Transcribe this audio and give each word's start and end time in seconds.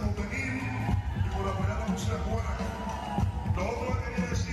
Por 0.00 0.28
venir 0.30 0.62
y 1.16 1.28
por 1.28 1.48
apoyar 1.48 1.78
la 1.80 1.86
música 1.86 2.16
cubana. 2.24 2.56
Lo 3.54 4.14
que 4.14 4.22
decir 4.30 4.51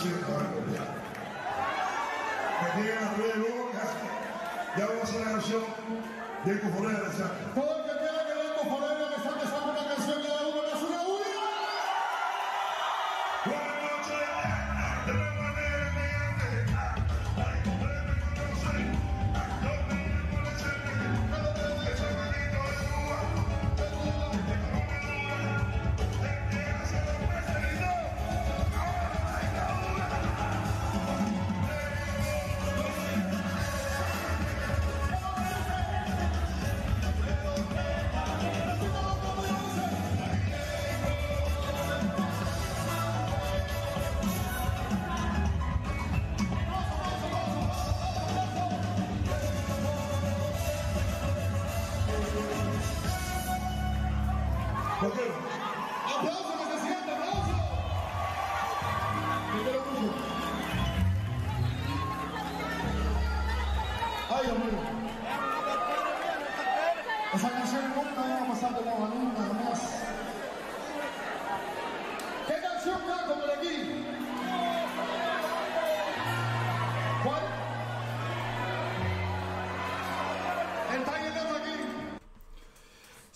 Que 0.00 0.08
digan 2.80 3.12
luego, 3.18 3.70
ya 4.78 4.86
vamos 4.86 5.02
a 5.02 5.04
hacer 5.04 5.20
la 5.20 5.32
canción 5.32 5.62
de 6.46 6.60
Cufonera 6.60 7.00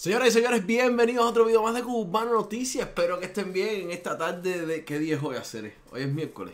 Señoras 0.05 0.29
y 0.29 0.33
señores, 0.33 0.67
bienvenidos 0.67 1.25
a 1.25 1.31
otro 1.31 1.47
video 1.47 1.63
más 1.63 1.75
de 1.75 1.83
Cubano 1.83 2.35
Noticias. 2.35 2.89
Espero 2.89 3.19
que 3.19 3.25
estén 3.25 3.55
bien 3.55 3.85
en 3.85 3.91
esta 3.91 4.19
tarde 4.19 4.67
de... 4.67 4.85
¿Qué 4.85 4.99
día 4.99 5.17
es 5.17 5.23
hoy 5.23 5.37
hacer? 5.37 5.75
Hoy 5.91 6.03
es 6.03 6.13
miércoles. 6.13 6.53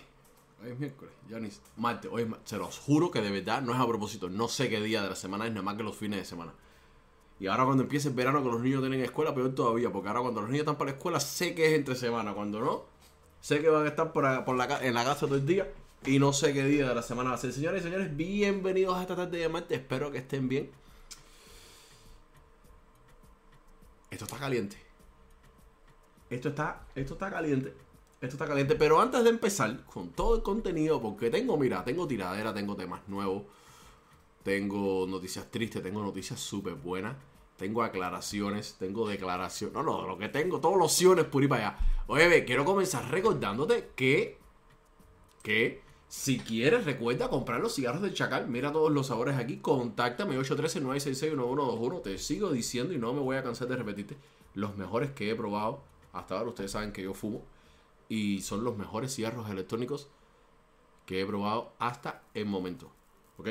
Hoy 0.62 0.70
es 0.70 0.78
miércoles. 0.78 1.12
Ya 1.28 1.40
ni... 1.40 1.50
Martes. 1.76 2.08
Hoy 2.14 2.22
es... 2.22 2.28
Se 2.44 2.58
los 2.58 2.78
juro 2.78 3.10
que 3.10 3.20
de 3.20 3.28
verdad 3.28 3.60
no 3.60 3.74
es 3.74 3.80
a 3.80 3.88
propósito. 3.88 4.30
No 4.30 4.46
sé 4.46 4.68
qué 4.68 4.80
día 4.80 5.02
de 5.02 5.08
la 5.08 5.16
semana 5.16 5.46
es, 5.46 5.50
nada 5.50 5.62
más 5.62 5.74
que 5.74 5.82
los 5.82 5.96
fines 5.96 6.20
de 6.20 6.24
semana. 6.26 6.52
Y 7.40 7.48
ahora 7.48 7.64
cuando 7.64 7.82
empiece 7.82 8.06
el 8.06 8.14
verano 8.14 8.40
que 8.40 8.50
los 8.50 8.60
niños 8.60 8.82
tienen 8.82 9.00
escuela, 9.00 9.34
peor 9.34 9.52
todavía. 9.52 9.90
Porque 9.90 10.06
ahora 10.06 10.20
cuando 10.20 10.42
los 10.42 10.50
niños 10.50 10.60
están 10.60 10.78
para 10.78 10.92
la 10.92 10.96
escuela, 10.96 11.18
sé 11.18 11.52
que 11.52 11.66
es 11.66 11.72
entre 11.72 11.96
semana. 11.96 12.32
Cuando 12.34 12.60
no, 12.60 12.84
sé 13.40 13.60
que 13.60 13.68
van 13.68 13.84
a 13.84 13.88
estar 13.88 14.12
por, 14.12 14.26
en 14.26 14.94
la 14.94 15.04
casa 15.04 15.26
todo 15.26 15.34
el 15.34 15.44
día. 15.44 15.68
Y 16.06 16.20
no 16.20 16.32
sé 16.32 16.52
qué 16.52 16.62
día 16.62 16.88
de 16.88 16.94
la 16.94 17.02
semana 17.02 17.30
va 17.30 17.34
a 17.34 17.38
ser. 17.38 17.52
Señores 17.52 17.80
y 17.80 17.84
señores, 17.86 18.16
bienvenidos 18.16 18.96
a 18.96 19.02
esta 19.02 19.16
tarde 19.16 19.38
de 19.38 19.48
martes. 19.48 19.76
Espero 19.76 20.12
que 20.12 20.18
estén 20.18 20.48
bien. 20.48 20.70
Esto 24.20 24.34
está 24.34 24.44
caliente. 24.44 24.76
Esto 26.28 26.50
está, 26.50 26.86
esto 26.94 27.14
está 27.14 27.30
caliente. 27.30 27.74
Esto 28.20 28.36
está 28.36 28.46
caliente. 28.46 28.74
Pero 28.74 29.00
antes 29.00 29.24
de 29.24 29.30
empezar 29.30 29.82
con 29.86 30.10
todo 30.10 30.36
el 30.36 30.42
contenido, 30.42 31.00
porque 31.00 31.30
tengo, 31.30 31.56
mira, 31.56 31.82
tengo 31.82 32.06
tiradera, 32.06 32.52
tengo 32.52 32.76
temas 32.76 33.00
nuevos, 33.08 33.44
tengo 34.42 35.06
noticias 35.08 35.50
tristes, 35.50 35.82
tengo 35.82 36.02
noticias 36.02 36.38
súper 36.38 36.74
buenas, 36.74 37.16
tengo 37.56 37.82
aclaraciones, 37.82 38.76
tengo 38.78 39.08
declaraciones. 39.08 39.72
No, 39.72 39.82
no, 39.82 40.06
lo 40.06 40.18
que 40.18 40.28
tengo, 40.28 40.60
todos 40.60 40.76
los 40.76 40.92
opciones 40.92 41.24
por 41.24 41.42
ir 41.42 41.48
para 41.48 41.68
allá. 41.68 41.78
Oye, 42.06 42.44
quiero 42.44 42.66
comenzar 42.66 43.10
recordándote 43.10 43.92
que, 43.96 44.36
que 45.42 45.80
si 46.10 46.38
quieres, 46.40 46.84
recuerda 46.86 47.30
comprar 47.30 47.60
los 47.60 47.76
cigarros 47.76 48.02
del 48.02 48.14
Chacal. 48.14 48.48
Mira 48.48 48.72
todos 48.72 48.90
los 48.90 49.06
sabores 49.06 49.36
aquí. 49.36 49.58
Contáctame 49.58 50.36
813-966-1121. 50.40 52.02
Te 52.02 52.18
sigo 52.18 52.50
diciendo 52.50 52.92
y 52.92 52.98
no 52.98 53.12
me 53.12 53.20
voy 53.20 53.36
a 53.36 53.44
cansar 53.44 53.68
de 53.68 53.76
repetirte. 53.76 54.16
Los 54.54 54.76
mejores 54.76 55.12
que 55.12 55.30
he 55.30 55.36
probado 55.36 55.84
hasta 56.12 56.36
ahora. 56.36 56.48
Ustedes 56.48 56.72
saben 56.72 56.92
que 56.92 57.04
yo 57.04 57.14
fumo. 57.14 57.44
Y 58.08 58.40
son 58.40 58.64
los 58.64 58.76
mejores 58.76 59.14
cigarros 59.14 59.48
electrónicos 59.48 60.08
que 61.06 61.20
he 61.20 61.26
probado 61.26 61.74
hasta 61.78 62.24
el 62.34 62.46
momento. 62.46 62.90
¿Ok? 63.38 63.50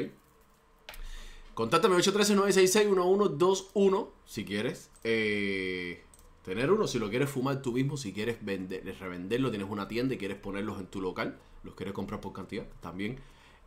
Contáctame 1.53 1.95
813-966-1121 1.95 4.09
si 4.25 4.43
quieres 4.43 4.91
eh, 5.05 6.03
tener 6.43 6.71
uno. 6.71 6.87
Si 6.87 6.99
lo 6.99 7.09
quieres 7.09 7.29
fumar 7.29 7.61
tú 7.61 7.71
mismo, 7.71 7.95
si 7.95 8.11
quieres 8.11 8.43
vender, 8.43 8.83
revenderlo, 8.99 9.49
tienes 9.49 9.69
una 9.69 9.87
tienda 9.87 10.15
y 10.15 10.17
quieres 10.17 10.37
ponerlos 10.37 10.77
en 10.81 10.87
tu 10.87 10.99
local, 10.99 11.39
los 11.63 11.75
quieres 11.75 11.93
comprar 11.93 12.21
por 12.21 12.33
cantidad, 12.33 12.65
también 12.81 13.19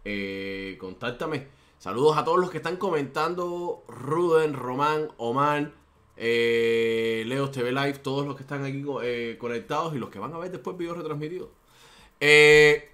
eh, 0.05 0.77
contáctame. 0.81 1.47
Saludos 1.79 2.17
a 2.17 2.25
todos 2.25 2.39
los 2.39 2.51
que 2.51 2.59
están 2.59 2.77
comentando: 2.77 3.85
Ruden, 3.89 4.55
Román, 4.55 5.09
Omar, 5.17 5.73
eh, 6.17 7.25
Leos 7.27 7.51
TV 7.51 7.73
Live, 7.73 7.95
todos 7.95 8.27
los 8.27 8.37
que 8.37 8.43
están 8.43 8.65
aquí 8.65 8.85
eh, 9.03 9.37
conectados 9.39 9.95
y 9.95 9.99
los 9.99 10.11
que 10.11 10.19
van 10.19 10.33
a 10.33 10.39
ver 10.39 10.51
después 10.51 10.77
videos 10.77 10.97
retransmitidos. 10.97 11.49
Eh, 12.21 12.91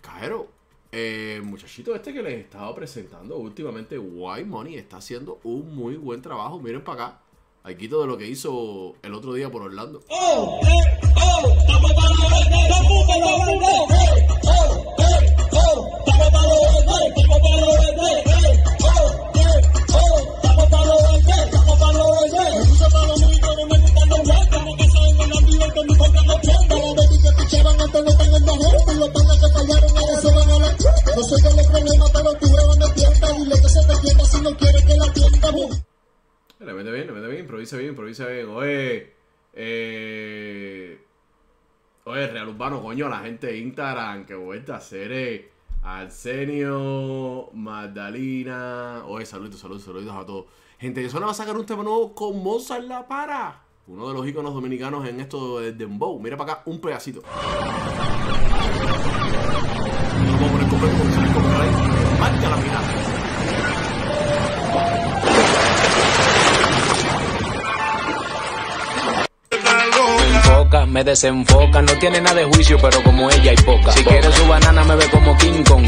Caero, 0.00 0.48
eh, 0.90 1.40
muchachito 1.44 1.94
este 1.94 2.12
que 2.12 2.22
les 2.22 2.34
he 2.34 2.40
estado 2.40 2.74
presentando 2.74 3.36
últimamente, 3.36 3.98
White 3.98 4.44
Money, 4.44 4.76
está 4.76 4.98
haciendo 4.98 5.40
un 5.44 5.74
muy 5.74 5.96
buen 5.96 6.22
trabajo. 6.22 6.58
Miren 6.58 6.82
para 6.82 7.04
acá. 7.04 7.20
Aquí 7.64 7.88
todo 7.88 8.06
lo 8.06 8.18
que 8.18 8.26
hizo 8.26 8.94
el 9.02 9.14
otro 9.14 9.32
día 9.32 9.50
por 9.50 9.62
Orlando. 9.62 10.02
Oh, 10.08 10.60
eh, 10.66 11.00
oh, 11.16 11.54
improvisa 37.54 37.76
bien, 37.76 37.90
improvisa 37.90 38.26
bien. 38.26 38.48
Oye, 38.48 39.14
eh, 39.52 41.04
oye, 42.04 42.26
Real 42.26 42.48
Urbano, 42.48 42.82
coño, 42.82 43.08
la 43.08 43.20
gente 43.20 43.48
de 43.48 43.58
Instagram 43.58 44.26
que 44.26 44.34
vuelta 44.34 44.74
a 44.74 44.78
hacer 44.78 45.12
eh, 45.12 45.50
Arsenio, 45.82 47.50
Magdalena. 47.52 49.04
Oye, 49.06 49.26
saludos, 49.26 49.60
saludos, 49.60 49.84
saludos 49.84 50.14
a 50.14 50.26
todos. 50.26 50.46
Gente 50.78 51.00
de 51.00 51.08
zona 51.08 51.26
va 51.26 51.32
a 51.32 51.34
sacar 51.34 51.56
un 51.56 51.66
tema 51.66 51.82
nuevo 51.82 52.14
con 52.14 52.42
Mozart 52.42 52.84
La 52.84 53.06
Para. 53.06 53.63
Uno 53.86 54.08
de 54.08 54.14
los 54.14 54.26
iconos 54.26 54.54
dominicanos 54.54 55.06
en 55.06 55.20
esto 55.20 55.60
de 55.60 55.72
Dembow. 55.72 56.18
Mira 56.18 56.38
para 56.38 56.52
acá, 56.52 56.62
un 56.64 56.80
pedacito. 56.80 57.20
Porque 70.46 70.78
se 70.78 70.86
me 70.86 71.04
desenfoca, 71.04 71.82
no 71.82 71.92
tiene 71.98 72.20
nada 72.22 72.36
de 72.36 72.44
juicio, 72.46 72.78
pero 72.80 73.02
como 73.02 73.30
ella 73.30 73.50
hay 73.50 73.56
poca. 73.56 73.92
Si 73.92 74.02
quiere 74.02 74.32
su 74.32 74.48
banana 74.48 74.82
me 74.84 74.96
ve 74.96 75.10
como 75.10 75.36
King 75.36 75.62
Kong. 75.68 75.84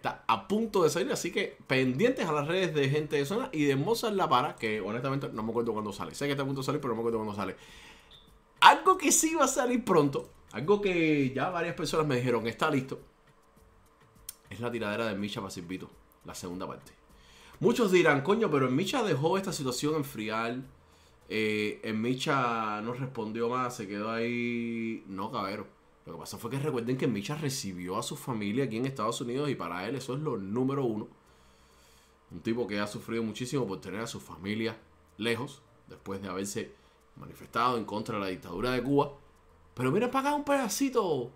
Está 0.00 0.24
a 0.26 0.48
punto 0.48 0.82
de 0.82 0.90
salir, 0.90 1.12
así 1.12 1.30
que 1.30 1.58
pendientes 1.66 2.26
a 2.26 2.32
las 2.32 2.48
redes 2.48 2.74
de 2.74 2.88
gente 2.88 3.16
de 3.16 3.26
zona 3.26 3.50
y 3.52 3.64
de 3.64 3.76
Mozart 3.76 4.14
La 4.14 4.28
Para, 4.28 4.56
que 4.56 4.80
honestamente 4.80 5.28
no 5.28 5.42
me 5.42 5.50
acuerdo 5.50 5.72
cuándo 5.74 5.92
sale. 5.92 6.14
Sé 6.14 6.24
que 6.24 6.32
está 6.32 6.42
a 6.42 6.46
punto 6.46 6.62
de 6.62 6.66
salir, 6.66 6.80
pero 6.80 6.94
no 6.94 6.96
me 6.96 7.02
acuerdo 7.02 7.18
cuándo 7.18 7.34
sale. 7.34 7.54
Algo 8.60 8.96
que 8.96 9.12
sí 9.12 9.34
va 9.34 9.44
a 9.44 9.48
salir 9.48 9.84
pronto, 9.84 10.30
algo 10.52 10.80
que 10.80 11.32
ya 11.34 11.50
varias 11.50 11.74
personas 11.74 12.06
me 12.06 12.16
dijeron 12.16 12.46
está 12.46 12.70
listo, 12.70 12.98
es 14.48 14.58
la 14.60 14.70
tiradera 14.70 15.06
de 15.06 15.14
Micha 15.14 15.40
para 15.40 15.50
Silvito, 15.50 15.90
la 16.24 16.34
segunda 16.34 16.66
parte. 16.66 16.92
Muchos 17.60 17.92
dirán, 17.92 18.22
coño, 18.22 18.50
pero 18.50 18.68
en 18.68 18.76
dejó 18.76 19.36
esta 19.36 19.52
situación 19.52 19.96
enfriar. 19.96 20.56
Eh, 21.28 21.80
en 21.84 22.00
Micha 22.00 22.80
no 22.80 22.94
respondió 22.94 23.50
más, 23.50 23.76
se 23.76 23.86
quedó 23.86 24.10
ahí. 24.10 25.04
No, 25.06 25.30
cabero. 25.30 25.79
Lo 26.06 26.14
que 26.14 26.18
pasa 26.18 26.38
fue 26.38 26.50
que 26.50 26.58
recuerden 26.58 26.96
que 26.96 27.06
Micha 27.06 27.34
recibió 27.34 27.98
a 27.98 28.02
su 28.02 28.16
familia 28.16 28.64
aquí 28.64 28.76
en 28.76 28.86
Estados 28.86 29.20
Unidos 29.20 29.50
y 29.50 29.54
para 29.54 29.86
él 29.86 29.96
eso 29.96 30.14
es 30.14 30.20
lo 30.20 30.36
número 30.36 30.84
uno. 30.84 31.08
Un 32.30 32.40
tipo 32.40 32.66
que 32.66 32.80
ha 32.80 32.86
sufrido 32.86 33.22
muchísimo 33.22 33.66
por 33.66 33.80
tener 33.80 34.00
a 34.00 34.06
su 34.06 34.20
familia 34.20 34.76
lejos, 35.18 35.62
después 35.88 36.22
de 36.22 36.28
haberse 36.28 36.72
manifestado 37.16 37.76
en 37.76 37.84
contra 37.84 38.14
de 38.16 38.20
la 38.20 38.28
dictadura 38.28 38.70
de 38.70 38.82
Cuba. 38.82 39.12
Pero 39.74 39.90
miren 39.90 40.10
para 40.10 40.28
acá 40.28 40.36
un 40.36 40.44
pedacito 40.44 41.30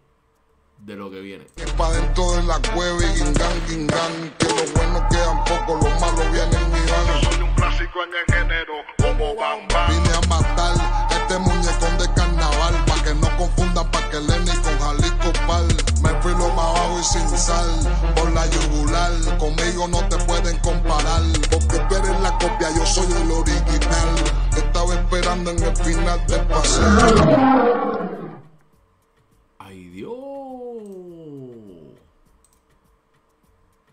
de 0.79 0.97
lo 0.97 1.11
que 1.11 1.21
viene. 1.21 1.47
Pa' 1.77 1.93
dentro 1.93 2.33
de 2.33 2.43
la 2.45 2.61
cueva 2.75 2.99
y. 3.05 3.15
Que 4.39 4.49
los 4.49 4.73
buenos 4.73 5.03
quedan 5.11 5.45
pocos, 5.45 5.85
los 5.85 6.01
malos 6.01 6.33
vienen 6.33 6.73
y. 6.73 7.25
Soy 7.25 7.43
un 7.43 7.55
clásico 7.55 8.03
en 8.03 8.11
el 8.15 8.35
género, 8.35 8.73
como 8.99 9.35
Bam 9.35 9.69
Bam. 9.69 9.91
Vine 9.91 10.15
a 10.15 10.21
matar 10.29 10.75
a 10.79 11.09
este 11.11 11.39
muñecón 11.39 11.64
sin 17.05 17.29
sal. 17.29 17.69
Por 18.17 18.33
la 18.33 18.47
yugular, 18.47 19.13
conmigo 19.39 19.87
no 19.89 20.09
te 20.09 20.17
pueden 20.25 20.59
comparar. 20.61 21.23
Porque 21.51 21.79
tú 21.89 21.95
eres 21.95 22.21
la 22.21 22.33
copia, 22.39 22.75
yo 22.77 22.87
soy 22.87 23.13
el 23.13 23.31
original. 23.31 24.09
Estaba 24.57 24.95
esperando 24.95 25.51
en 25.51 25.63
el 25.63 25.77
final 25.77 26.27
del 26.27 26.47
paseo. 26.47 28.41
¡Ay, 29.59 29.89
Dios! 29.89 30.15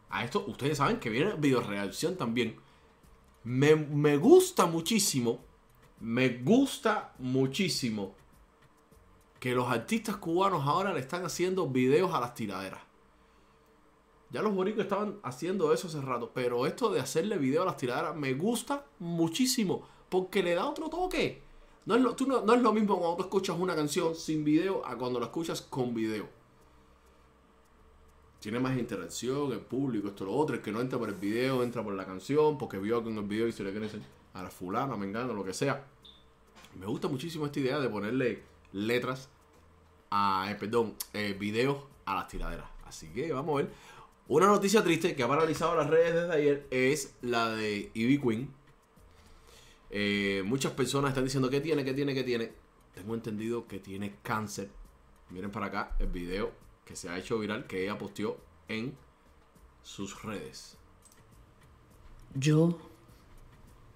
A 0.09 0.23
esto, 0.23 0.45
ustedes 0.47 0.77
saben 0.77 0.99
que 0.99 1.09
viene 1.09 1.33
video 1.33 1.61
reacción 1.61 2.15
también. 2.15 2.57
Me, 3.43 3.75
me 3.75 4.17
gusta 4.17 4.67
muchísimo, 4.67 5.39
me 5.99 6.29
gusta 6.29 7.13
muchísimo 7.17 8.15
que 9.39 9.55
los 9.55 9.67
artistas 9.71 10.17
cubanos 10.17 10.67
ahora 10.67 10.93
le 10.93 10.99
están 10.99 11.25
haciendo 11.25 11.67
videos 11.67 12.13
a 12.13 12.19
las 12.19 12.35
tiraderas. 12.35 12.90
Ya 14.31 14.41
los 14.41 14.53
boricos 14.53 14.83
estaban 14.83 15.19
haciendo 15.23 15.73
eso 15.73 15.87
hace 15.87 16.01
rato, 16.01 16.31
pero 16.33 16.65
esto 16.65 16.89
de 16.89 17.01
hacerle 17.01 17.37
video 17.37 17.63
a 17.63 17.65
las 17.65 17.77
tiraderas 17.77 18.15
me 18.15 18.33
gusta 18.33 18.85
muchísimo 18.99 19.85
porque 20.09 20.41
le 20.41 20.55
da 20.55 20.67
otro 20.67 20.89
toque. 20.89 21.41
No 21.85 21.95
es, 21.95 22.01
lo, 22.01 22.15
tú 22.15 22.27
no, 22.27 22.41
no 22.41 22.53
es 22.53 22.61
lo 22.61 22.71
mismo 22.71 22.97
cuando 22.97 23.17
tú 23.17 23.23
escuchas 23.23 23.57
una 23.59 23.75
canción 23.75 24.15
sin 24.15 24.43
video 24.43 24.85
a 24.85 24.95
cuando 24.97 25.19
la 25.19 25.25
escuchas 25.25 25.61
con 25.61 25.93
video. 25.93 26.29
Tiene 28.39 28.59
más 28.59 28.77
interacción, 28.77 29.51
el 29.51 29.59
público, 29.59 30.07
esto, 30.07 30.25
lo 30.25 30.33
otro. 30.33 30.55
El 30.55 30.61
que 30.61 30.71
no 30.71 30.81
entra 30.81 30.97
por 30.97 31.09
el 31.09 31.15
video, 31.15 31.61
entra 31.61 31.83
por 31.83 31.93
la 31.93 32.05
canción, 32.05 32.57
porque 32.57 32.77
vio 32.77 33.03
que 33.03 33.09
en 33.09 33.17
el 33.17 33.23
video 33.23 33.47
y 33.47 33.51
se 33.51 33.63
le 33.63 33.73
crece 33.73 33.99
a 34.33 34.43
la 34.43 34.49
fulana, 34.49 34.95
me 34.95 35.05
engano, 35.05 35.33
lo 35.33 35.43
que 35.43 35.53
sea. 35.53 35.85
Me 36.79 36.85
gusta 36.85 37.07
muchísimo 37.07 37.45
esta 37.45 37.59
idea 37.59 37.79
de 37.79 37.89
ponerle 37.89 38.43
letras 38.71 39.29
a, 40.09 40.47
eh, 40.49 40.55
perdón, 40.55 40.95
eh, 41.13 41.35
videos 41.39 41.83
a 42.05 42.15
las 42.15 42.27
tiraderas. 42.27 42.65
Así 42.85 43.07
que 43.09 43.31
vamos 43.31 43.53
a 43.53 43.63
ver. 43.63 43.73
Una 44.27 44.47
noticia 44.47 44.83
triste 44.83 45.15
que 45.15 45.23
ha 45.23 45.27
paralizado 45.27 45.75
las 45.75 45.89
redes 45.89 46.13
desde 46.13 46.33
ayer 46.33 46.67
es 46.71 47.15
la 47.21 47.49
de 47.49 47.91
Ivy 47.93 48.19
Queen. 48.19 48.53
Eh, 49.89 50.41
muchas 50.45 50.71
personas 50.71 51.09
están 51.09 51.25
diciendo 51.25 51.49
que 51.49 51.59
tiene, 51.59 51.83
que 51.83 51.93
tiene, 51.93 52.13
que 52.13 52.23
tiene. 52.23 52.51
Tengo 52.93 53.13
entendido 53.13 53.67
que 53.67 53.79
tiene 53.79 54.15
cáncer. 54.23 54.69
Miren 55.29 55.51
para 55.51 55.67
acá 55.67 55.95
el 55.99 56.07
video 56.07 56.51
que 56.85 56.95
se 56.95 57.09
ha 57.09 57.17
hecho 57.17 57.39
viral 57.39 57.67
que 57.67 57.83
ella 57.83 57.97
posteó 57.97 58.37
en 58.67 58.95
sus 59.83 60.23
redes. 60.23 60.77
Yo 62.33 62.77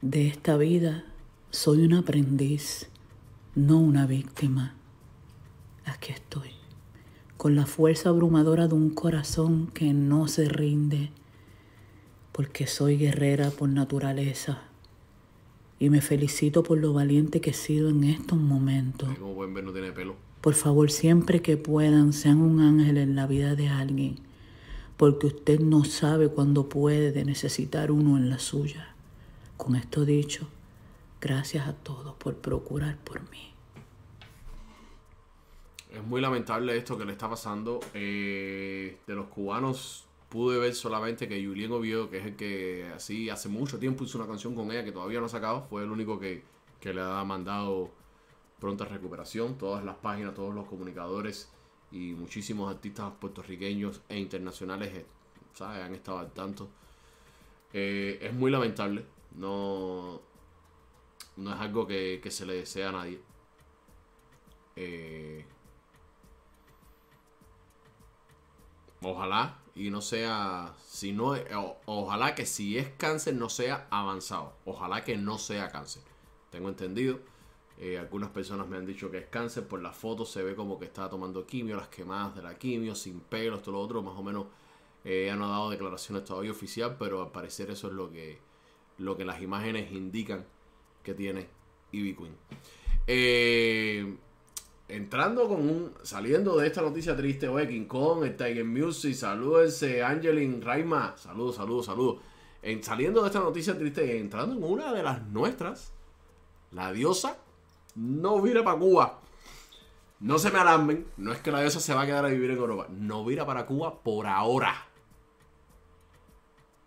de 0.01 0.27
esta 0.27 0.57
vida 0.57 1.05
soy 1.49 1.85
un 1.85 1.93
aprendiz, 1.93 2.89
no 3.55 3.77
una 3.77 4.05
víctima. 4.05 4.75
Aquí 5.85 6.11
estoy, 6.11 6.51
con 7.45 7.55
la 7.55 7.67
fuerza 7.67 8.09
abrumadora 8.09 8.67
de 8.67 8.73
un 8.73 8.89
corazón 8.89 9.67
que 9.67 9.93
no 9.93 10.27
se 10.27 10.49
rinde, 10.49 11.11
porque 12.31 12.65
soy 12.65 12.97
guerrera 12.97 13.51
por 13.51 13.69
naturaleza. 13.69 14.63
Y 15.77 15.91
me 15.91 16.01
felicito 16.01 16.63
por 16.63 16.79
lo 16.79 16.91
valiente 16.91 17.41
que 17.41 17.51
he 17.51 17.53
sido 17.53 17.89
en 17.89 18.03
estos 18.03 18.39
momentos. 18.39 19.15
Como 19.19 19.35
pueden 19.35 19.53
ver 19.53 19.63
no 19.63 19.71
tiene 19.73 19.91
pelo. 19.91 20.15
Por 20.41 20.55
favor, 20.55 20.89
siempre 20.89 21.43
que 21.43 21.55
puedan, 21.55 22.13
sean 22.13 22.41
un 22.41 22.61
ángel 22.61 22.97
en 22.97 23.15
la 23.15 23.27
vida 23.27 23.53
de 23.53 23.67
alguien, 23.67 24.15
porque 24.97 25.27
usted 25.27 25.59
no 25.59 25.83
sabe 25.83 26.29
cuándo 26.29 26.67
puede 26.67 27.23
necesitar 27.25 27.91
uno 27.91 28.17
en 28.17 28.31
la 28.31 28.39
suya. 28.39 28.95
Con 29.55 29.75
esto 29.75 30.03
dicho, 30.03 30.47
gracias 31.21 31.67
a 31.67 31.73
todos 31.73 32.15
por 32.15 32.37
procurar 32.37 32.97
por 33.03 33.21
mí. 33.29 33.54
Es 35.95 36.03
muy 36.03 36.19
lamentable 36.19 36.75
esto 36.75 36.97
que 36.97 37.05
le 37.05 37.13
está 37.13 37.29
pasando. 37.29 37.79
Eh, 37.93 38.97
de 39.07 39.15
los 39.15 39.27
cubanos 39.27 40.05
pude 40.27 40.59
ver 40.59 40.75
solamente 40.75 41.29
que 41.29 41.41
Julien 41.41 41.71
Oviedo, 41.71 42.09
que 42.09 42.17
es 42.17 42.25
el 42.25 42.35
que 42.35 42.91
así 42.93 43.29
hace 43.29 43.47
mucho 43.47 43.79
tiempo 43.79 44.03
hizo 44.03 44.17
una 44.17 44.27
canción 44.27 44.55
con 44.55 44.69
ella 44.71 44.83
que 44.83 44.91
todavía 44.91 45.21
no 45.21 45.27
ha 45.27 45.29
sacado, 45.29 45.61
fue 45.61 45.83
el 45.83 45.91
único 45.91 46.19
que, 46.19 46.43
que 46.81 46.93
le 46.93 46.99
ha 46.99 47.23
mandado 47.23 47.91
pronta 48.59 48.83
recuperación. 48.83 49.57
Todas 49.57 49.85
las 49.85 49.95
páginas, 49.95 50.33
todos 50.33 50.53
los 50.53 50.67
comunicadores 50.67 51.49
y 51.93 52.11
muchísimos 52.11 52.69
artistas 52.69 53.13
puertorriqueños 53.17 54.01
e 54.09 54.19
internacionales 54.19 54.93
eh, 54.93 55.05
¿sabes? 55.53 55.81
han 55.81 55.95
estado 55.95 56.17
al 56.19 56.33
tanto. 56.33 56.67
Eh, 57.71 58.19
es 58.21 58.33
muy 58.33 58.51
lamentable. 58.51 59.05
No, 59.37 60.21
no 61.37 61.53
es 61.53 61.59
algo 61.61 61.87
que, 61.87 62.19
que 62.21 62.31
se 62.31 62.45
le 62.45 62.55
desea 62.55 62.89
a 62.89 62.91
nadie. 62.91 63.21
Ojalá 69.07 69.59
y 69.75 69.91
no 69.91 70.01
sea, 70.01 70.73
si 70.83 71.11
no, 71.13 71.35
ojalá 71.85 72.33
que 72.33 72.47
si 72.47 72.77
es 72.77 72.89
cáncer 72.97 73.35
no 73.35 73.49
sea 73.49 73.87
avanzado. 73.91 74.53
Ojalá 74.65 75.03
que 75.03 75.15
no 75.15 75.37
sea 75.37 75.69
cáncer. 75.69 76.01
Tengo 76.49 76.69
entendido. 76.69 77.19
eh, 77.77 77.99
algunas 77.99 78.29
personas 78.31 78.67
me 78.67 78.77
han 78.77 78.85
dicho 78.85 79.11
que 79.11 79.19
es 79.19 79.27
cáncer. 79.27 79.67
Por 79.67 79.81
las 79.81 79.95
fotos 79.95 80.31
se 80.31 80.41
ve 80.41 80.55
como 80.55 80.79
que 80.79 80.85
está 80.85 81.07
tomando 81.09 81.45
quimio, 81.45 81.75
las 81.75 81.89
quemadas 81.89 82.35
de 82.35 82.41
la 82.41 82.57
quimio, 82.57 82.95
sin 82.95 83.19
pelos, 83.19 83.61
todo 83.61 83.73
lo 83.73 83.81
otro. 83.81 84.01
Más 84.01 84.17
o 84.17 84.23
menos 84.23 84.47
eh, 85.03 85.31
no 85.37 85.45
ha 85.45 85.49
dado 85.49 85.69
declaraciones 85.69 86.23
todavía 86.23 86.51
oficial, 86.51 86.95
pero 86.97 87.21
al 87.21 87.31
parecer 87.31 87.69
eso 87.69 87.87
es 87.89 87.93
lo 87.93 88.09
que, 88.09 88.39
lo 88.97 89.15
que 89.17 89.25
las 89.25 89.39
imágenes 89.41 89.91
indican 89.91 90.45
que 91.03 91.13
tiene 91.13 91.47
Ivy 91.91 92.15
Queen. 92.15 92.35
Eh, 93.07 94.17
entrando 94.87 95.47
con 95.47 95.61
un. 95.61 95.93
Saliendo 96.03 96.57
de 96.57 96.67
esta 96.67 96.81
noticia 96.81 97.15
triste, 97.15 97.47
oye, 97.47 97.67
King 97.67 97.85
Kong, 97.85 98.23
el 98.23 98.35
Tiger 98.35 98.65
Music, 98.65 99.13
salúdense, 99.13 100.03
Angelin, 100.03 100.61
Raima, 100.61 101.15
saludos, 101.17 101.55
saludos, 101.55 101.85
saludos. 101.85 102.17
En, 102.61 102.83
saliendo 102.83 103.21
de 103.21 103.27
esta 103.27 103.39
noticia 103.39 103.77
triste 103.77 104.19
entrando 104.19 104.55
en 104.55 104.63
una 104.63 104.91
de 104.91 105.03
las 105.03 105.21
nuestras, 105.27 105.91
la 106.71 106.91
diosa 106.91 107.37
no 107.95 108.41
vira 108.41 108.63
para 108.63 108.79
Cuba. 108.79 109.19
No 110.19 110.39
se 110.39 110.49
me 110.49 110.59
alarmen, 110.59 111.05
no 111.17 111.33
es 111.33 111.39
que 111.39 111.51
la 111.51 111.59
diosa 111.61 111.79
se 111.79 111.93
va 111.93 112.03
a 112.03 112.05
quedar 112.05 112.25
a 112.25 112.29
vivir 112.29 112.49
en 112.49 112.57
Europa, 112.57 112.87
no 112.89 113.25
vira 113.25 113.45
para 113.45 113.65
Cuba 113.65 114.01
por 114.01 114.25
ahora. 114.25 114.87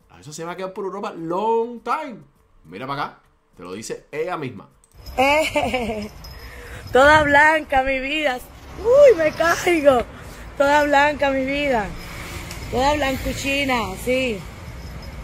La 0.08 0.16
diosa 0.16 0.32
se 0.32 0.44
va 0.44 0.52
a 0.52 0.56
quedar 0.56 0.72
por 0.72 0.84
Europa 0.84 1.12
long 1.12 1.80
time. 1.80 2.18
Mira 2.64 2.86
para 2.86 3.02
acá, 3.02 3.20
te 3.56 3.62
lo 3.62 3.72
dice 3.72 4.06
ella 4.10 4.36
misma. 4.36 4.68
Toda 6.92 7.22
blanca 7.22 7.82
mi 7.82 7.98
vida. 8.00 8.38
Uy, 8.80 9.16
me 9.16 9.30
caigo. 9.32 10.02
Toda 10.56 10.84
blanca 10.84 11.30
mi 11.30 11.44
vida. 11.44 11.86
Toda 12.70 12.94
blancuchina, 12.94 13.94
sí. 14.04 14.38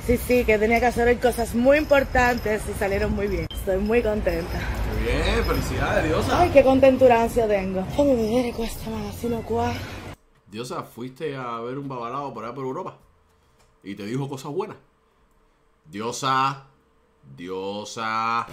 Sí, 0.07 0.19
sí, 0.19 0.45
que 0.45 0.59
tenía 0.59 0.81
que 0.81 0.87
hacer 0.87 1.09
hoy 1.09 1.17
cosas 1.17 1.55
muy 1.55 1.79
importantes 1.79 2.63
y 2.69 2.79
salieron 2.79 3.15
muy 3.15 3.27
bien. 3.27 3.47
Estoy 3.51 3.79
muy 3.79 4.03
contenta. 4.03 4.59
Muy 4.93 5.05
bien, 5.05 5.45
felicidades, 5.47 6.05
diosa. 6.05 6.41
Ay, 6.41 6.51
qué 6.51 6.63
contenturancia 6.63 7.49
tengo. 7.49 7.81
Déjame 7.81 8.15
vedere 8.15 8.53
questa 8.53 8.91
magazzino 8.91 9.41
qua. 9.43 9.73
Diosa, 10.51 10.83
fuiste 10.83 11.35
a 11.35 11.59
ver 11.61 11.79
un 11.79 11.89
babalao 11.89 12.35
por 12.35 12.45
allá 12.45 12.55
por 12.55 12.65
Europa 12.65 12.99
y 13.83 13.95
te 13.95 14.05
dijo 14.05 14.29
cosas 14.29 14.53
buenas. 14.53 14.77
Diosa, 15.87 16.67
Diosa. 17.37 18.47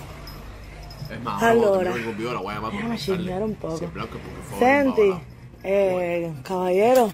Es 1.12 1.22
más, 1.22 1.44
Allora, 1.44 1.94
déjame 1.94 2.98
chismear 2.98 3.44
un 3.44 3.56
poco. 3.56 3.80
Senti, 4.60 5.14
eh, 5.64 6.32
caballero, 6.44 7.12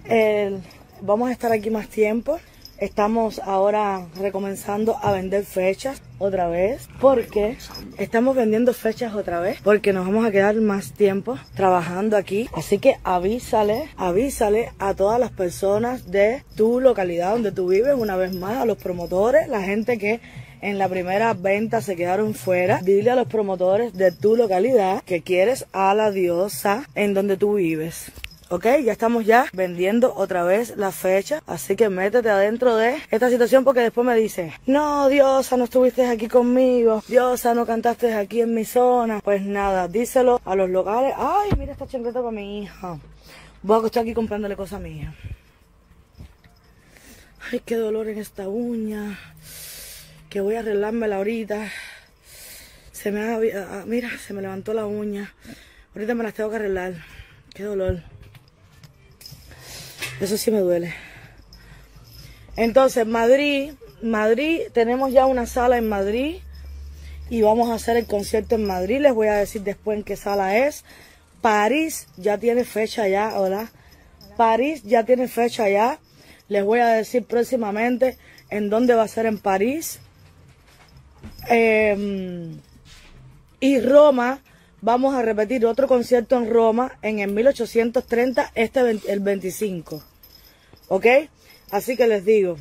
vamos 1.01 1.29
a 1.29 1.31
estar 1.31 1.51
aquí 1.51 1.69
más 1.69 1.87
tiempo. 1.87 2.39
Estamos 2.79 3.39
ahora 3.39 4.05
recomenzando 4.19 4.97
a 5.01 5.11
vender 5.11 5.43
fechas 5.45 6.03
otra 6.19 6.47
vez. 6.47 6.87
porque 7.01 7.57
Estamos 7.97 8.35
vendiendo 8.35 8.71
fechas 8.71 9.15
otra 9.15 9.39
vez. 9.39 9.59
Porque 9.63 9.93
nos 9.93 10.05
vamos 10.05 10.27
a 10.27 10.31
quedar 10.31 10.55
más 10.57 10.91
tiempo 10.91 11.39
trabajando 11.55 12.15
aquí. 12.17 12.47
Así 12.53 12.77
que 12.77 12.97
avísale, 13.03 13.89
avísale 13.97 14.73
a 14.77 14.93
todas 14.93 15.19
las 15.19 15.31
personas 15.31 16.11
de 16.11 16.43
tu 16.55 16.79
localidad 16.79 17.31
donde 17.31 17.51
tú 17.51 17.69
vives, 17.69 17.95
una 17.97 18.15
vez 18.15 18.35
más, 18.35 18.57
a 18.57 18.65
los 18.65 18.77
promotores, 18.77 19.47
la 19.47 19.63
gente 19.63 19.97
que 19.97 20.21
en 20.61 20.77
la 20.77 20.89
primera 20.89 21.33
venta 21.33 21.81
se 21.81 21.95
quedaron 21.95 22.33
fuera. 22.33 22.79
Dile 22.81 23.11
a 23.11 23.15
los 23.15 23.27
promotores 23.27 23.93
de 23.93 24.11
tu 24.11 24.35
localidad 24.35 25.03
que 25.03 25.21
quieres 25.21 25.65
a 25.73 25.93
la 25.93 26.11
diosa 26.11 26.87
en 26.95 27.13
donde 27.13 27.37
tú 27.37 27.55
vives. 27.55 28.11
Ok, 28.49 28.65
ya 28.81 28.93
estamos 28.93 29.25
ya 29.25 29.47
vendiendo 29.51 30.13
otra 30.15 30.43
vez 30.43 30.77
la 30.77 30.93
fecha, 30.93 31.43
así 31.47 31.75
que 31.75 31.89
métete 31.89 32.29
adentro 32.29 32.77
de 32.77 32.95
esta 33.11 33.29
situación 33.29 33.65
porque 33.65 33.81
después 33.81 34.07
me 34.07 34.15
dice, 34.15 34.53
no, 34.65 35.09
Diosa, 35.09 35.57
no 35.57 35.65
estuviste 35.65 36.05
aquí 36.05 36.29
conmigo, 36.29 37.03
Diosa, 37.09 37.53
no 37.53 37.65
cantaste 37.65 38.13
aquí 38.13 38.39
en 38.39 38.53
mi 38.53 38.63
zona. 38.63 39.19
Pues 39.21 39.41
nada, 39.41 39.89
díselo 39.89 40.39
a 40.45 40.55
los 40.55 40.69
locales, 40.69 41.13
ay, 41.17 41.49
mira 41.57 41.73
esta 41.73 41.87
chancleta 41.87 42.19
para 42.21 42.31
mi 42.31 42.63
hija. 42.63 42.97
Voy 43.63 43.83
a 43.83 43.85
estar 43.87 44.03
aquí 44.03 44.13
comprándole 44.13 44.55
cosas 44.55 44.79
a. 44.79 45.13
Ay, 47.51 47.61
qué 47.65 47.75
dolor 47.75 48.07
en 48.07 48.19
esta 48.19 48.47
uña, 48.47 49.19
voy 50.41 50.55
a 50.55 50.59
arreglármela 50.59 51.17
ahorita. 51.17 51.69
Se 52.91 53.11
me 53.11 53.21
ha, 53.21 53.35
ah, 53.35 53.83
mira, 53.85 54.09
se 54.17 54.33
me 54.33 54.41
levantó 54.41 54.73
la 54.73 54.85
uña. 54.85 55.33
Ahorita 55.93 56.15
me 56.15 56.23
las 56.23 56.33
tengo 56.33 56.49
que 56.49 56.57
arreglar. 56.57 56.93
Qué 57.53 57.63
dolor. 57.63 58.03
Eso 60.19 60.37
sí 60.37 60.51
me 60.51 60.59
duele. 60.59 60.93
Entonces, 62.55 63.05
Madrid, 63.05 63.73
Madrid, 64.01 64.61
tenemos 64.73 65.13
ya 65.13 65.25
una 65.25 65.45
sala 65.45 65.77
en 65.77 65.87
Madrid 65.87 66.37
y 67.29 67.41
vamos 67.41 67.69
a 67.69 67.75
hacer 67.75 67.97
el 67.97 68.07
concierto 68.07 68.55
en 68.55 68.65
Madrid. 68.65 68.99
Les 68.99 69.13
voy 69.13 69.27
a 69.27 69.35
decir 69.35 69.61
después 69.61 69.97
en 69.97 70.03
qué 70.03 70.15
sala 70.15 70.57
es. 70.57 70.83
París 71.41 72.07
ya 72.17 72.37
tiene 72.37 72.63
fecha 72.63 73.07
ya, 73.07 73.39
hola. 73.39 73.71
París 74.37 74.83
ya 74.83 75.03
tiene 75.03 75.27
fecha 75.27 75.69
ya. 75.69 75.99
Les 76.47 76.63
voy 76.63 76.79
a 76.79 76.87
decir 76.87 77.25
próximamente 77.25 78.17
en 78.49 78.69
dónde 78.69 78.95
va 78.95 79.03
a 79.03 79.07
ser 79.07 79.25
en 79.25 79.37
París. 79.37 79.99
Em, 81.49 82.59
y 83.59 83.79
Roma, 83.79 84.41
vamos 84.81 85.15
a 85.15 85.21
repetir 85.21 85.65
otro 85.65 85.87
concierto 85.87 86.37
en 86.37 86.49
Roma 86.49 86.97
en 87.01 87.19
el 87.19 87.31
1830, 87.31 88.51
este 88.55 88.79
el 88.79 89.19
25. 89.19 90.03
¿Ok? 90.89 91.05
Así 91.71 91.97
que 91.97 92.07
les 92.07 92.25
digo, 92.25 92.57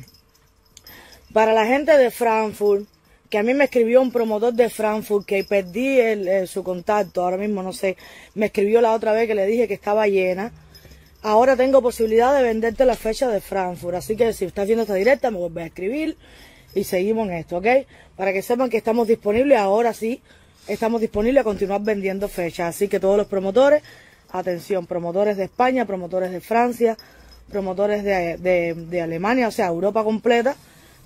para 1.33 1.53
la 1.53 1.65
gente 1.65 1.97
de 1.97 2.11
Frankfurt, 2.11 2.87
que 3.29 3.37
a 3.37 3.43
mí 3.43 3.53
me 3.53 3.65
escribió 3.65 4.01
un 4.01 4.11
promotor 4.11 4.53
de 4.53 4.69
Frankfurt, 4.69 5.25
que 5.25 5.43
perdí 5.43 5.99
eh, 5.99 6.47
su 6.47 6.63
contacto, 6.63 7.23
ahora 7.23 7.37
mismo 7.37 7.61
no 7.61 7.73
sé, 7.73 7.97
me 8.35 8.47
escribió 8.47 8.81
la 8.81 8.93
otra 8.93 9.11
vez 9.11 9.27
que 9.27 9.35
le 9.35 9.45
dije 9.45 9.67
que 9.67 9.73
estaba 9.73 10.07
llena. 10.07 10.51
Ahora 11.23 11.57
tengo 11.57 11.81
posibilidad 11.81 12.35
de 12.35 12.43
venderte 12.43 12.85
la 12.85 12.95
fecha 12.95 13.27
de 13.27 13.41
Frankfurt, 13.41 13.95
así 13.95 14.15
que 14.15 14.31
si 14.33 14.45
estás 14.45 14.65
viendo 14.65 14.83
esta 14.83 14.93
directa 14.93 15.29
me 15.29 15.37
vuelves 15.37 15.63
a 15.65 15.67
escribir 15.67 16.17
y 16.77 16.83
seguimos 16.83 17.27
en 17.27 17.33
esto, 17.33 17.57
¿ok? 17.57 17.65
Para 18.15 18.31
que 18.33 18.41
sepan 18.41 18.69
que 18.69 18.77
estamos 18.77 19.07
disponibles, 19.07 19.57
ahora 19.57 19.93
sí, 19.93 20.21
estamos 20.67 21.01
disponibles 21.01 21.41
a 21.41 21.43
continuar 21.43 21.81
vendiendo 21.81 22.27
fechas, 22.27 22.75
así 22.75 22.87
que 22.87 22.99
todos 22.99 23.17
los 23.17 23.27
promotores, 23.27 23.81
atención, 24.31 24.85
promotores 24.85 25.37
de 25.37 25.45
España, 25.45 25.85
promotores 25.85 26.31
de 26.31 26.41
Francia, 26.41 26.97
promotores 27.49 28.03
de, 28.03 28.37
de- 28.37 29.01
Alemania, 29.01 29.47
o 29.47 29.51
sea, 29.51 29.67
Europa 29.67 30.03
completa, 30.03 30.55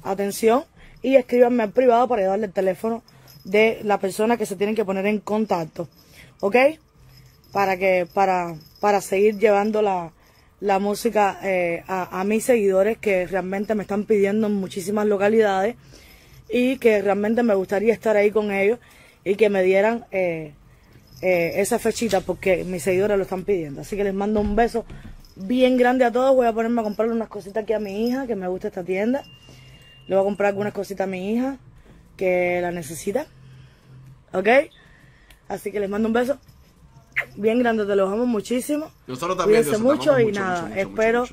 atención, 0.04 0.64
y 1.02 1.16
escríbanme 1.16 1.64
al 1.64 1.72
privado 1.72 2.08
para 2.08 2.26
darle 2.28 2.48
el 2.48 2.54
teléfono 2.54 3.04
de 3.44 3.80
la 3.84 3.98
persona 4.00 4.38
que 4.38 4.46
se 4.46 4.56
tienen 4.56 4.76
que 4.76 4.86
poner 4.86 5.06
en 5.06 5.20
contacto, 5.20 5.88
¿ok? 6.42 6.56
para 7.52 7.76
que 7.78 8.08
para 8.14 8.56
para 8.80 9.02
seguir 9.02 9.38
llevando 9.38 9.82
la, 9.82 10.12
la 10.62 10.78
música 10.78 11.40
eh, 11.44 11.84
a, 11.88 12.24
mis 12.24 12.46
seguidores 12.46 12.98
que 13.00 13.26
realmente 13.26 13.74
me 13.74 13.82
están 13.82 14.06
pidiendo 14.06 14.46
en 14.46 14.54
muchísimas 14.54 15.08
localidades 15.08 15.76
y 16.50 16.78
que 16.78 17.02
realmente 17.02 17.42
me 17.42 17.56
gustaría 17.56 17.92
estar 17.92 18.16
ahí 18.16 18.30
con 18.30 18.52
ellos 18.52 18.78
y 19.26 19.36
que 19.36 19.50
me 19.50 19.64
dieran 19.64 20.06
eh, 20.12 20.54
eh, 21.24 21.54
esa 21.56 21.80
fechita 21.80 22.22
porque 22.22 22.64
mis 22.64 22.84
seguidores 22.84 23.18
lo 23.18 23.24
están 23.24 23.44
pidiendo. 23.44 23.82
Así 23.82 23.98
que 23.98 24.04
les 24.04 24.14
mando 24.14 24.40
un 24.40 24.56
beso 24.56 24.86
bien 25.36 25.78
grande 25.78 26.06
a 26.06 26.12
todos. 26.12 26.36
Voy 26.36 26.46
a 26.46 26.54
ponerme 26.54 26.82
a 26.82 26.84
comprarle 26.84 27.16
unas 27.16 27.30
cositas 27.30 27.64
aquí 27.64 27.74
a 27.74 27.80
mi 27.80 28.08
hija 28.08 28.28
que 28.28 28.36
me 28.36 28.48
gusta 28.48 28.68
esta 28.68 28.84
tienda. 28.84 29.24
Le 30.08 30.16
voy 30.16 30.22
a 30.22 30.26
comprar 30.26 30.50
algunas 30.50 30.74
cositas 30.74 31.06
a 31.06 31.10
mi 31.10 31.34
hija 31.34 31.58
que 32.18 32.62
la 32.62 32.72
necesita. 32.72 33.26
¿Ok? 34.32 34.48
Así 35.48 35.72
que 35.72 35.80
les 35.80 35.90
mando 35.90 36.08
un 36.08 36.14
beso 36.14 36.38
bien 37.36 37.60
grande, 37.60 37.86
te 37.86 37.96
los 37.96 38.12
amo 38.12 38.26
muchísimo. 38.26 38.92
Nosotros 39.08 39.38
también, 39.38 39.64
Cuídense 39.64 39.82
mucho 39.82 40.20
y 40.20 40.26
mucho, 40.26 40.40
nada, 40.40 40.62
mucho, 40.62 40.70
mucho, 40.70 40.82
espero 40.82 41.26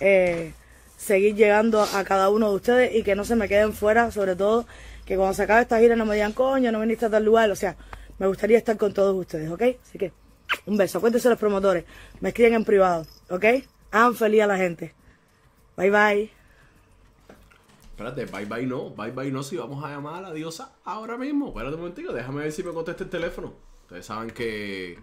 eh, 0.00 0.52
seguir 0.96 1.34
llegando 1.34 1.82
a 1.82 2.04
cada 2.04 2.30
uno 2.30 2.50
de 2.50 2.56
ustedes 2.56 2.94
y 2.94 3.02
que 3.02 3.14
no 3.14 3.24
se 3.24 3.36
me 3.36 3.48
queden 3.48 3.72
fuera, 3.72 4.10
sobre 4.10 4.36
todo 4.36 4.66
que 5.04 5.16
cuando 5.16 5.34
se 5.34 5.42
acabe 5.42 5.62
esta 5.62 5.78
gira 5.78 5.96
no 5.96 6.06
me 6.06 6.14
digan, 6.14 6.32
coño, 6.32 6.72
no 6.72 6.80
viniste 6.80 7.06
a 7.06 7.10
tal 7.10 7.24
lugar, 7.24 7.50
o 7.50 7.56
sea, 7.56 7.76
me 8.18 8.26
gustaría 8.26 8.58
estar 8.58 8.76
con 8.76 8.92
todos 8.94 9.14
ustedes, 9.14 9.50
¿ok? 9.50 9.62
Así 9.82 9.98
que 9.98 10.12
un 10.66 10.76
beso, 10.76 11.00
cuéntense 11.00 11.28
los 11.28 11.38
promotores, 11.38 11.84
me 12.20 12.30
escriben 12.30 12.54
en 12.54 12.64
privado, 12.64 13.06
¿ok? 13.28 13.44
Hagan 13.90 14.14
feliz 14.14 14.42
a 14.42 14.46
la 14.46 14.56
gente. 14.56 14.94
Bye 15.76 15.90
bye. 15.90 16.30
Espérate, 17.90 18.24
bye 18.26 18.44
bye 18.44 18.66
no, 18.66 18.90
bye 18.90 19.12
bye 19.12 19.30
no, 19.30 19.42
si 19.42 19.56
vamos 19.56 19.84
a 19.84 19.90
llamar 19.90 20.16
a 20.16 20.28
la 20.28 20.32
diosa 20.32 20.72
ahora 20.84 21.16
mismo. 21.16 21.48
Espérate 21.48 21.74
un 21.74 21.80
momentico, 21.80 22.12
déjame 22.12 22.42
ver 22.42 22.52
si 22.52 22.62
me 22.62 22.72
contesta 22.72 23.04
el 23.04 23.10
teléfono. 23.10 23.52
Ustedes 23.82 24.06
saben 24.06 24.30
que, 24.30 24.98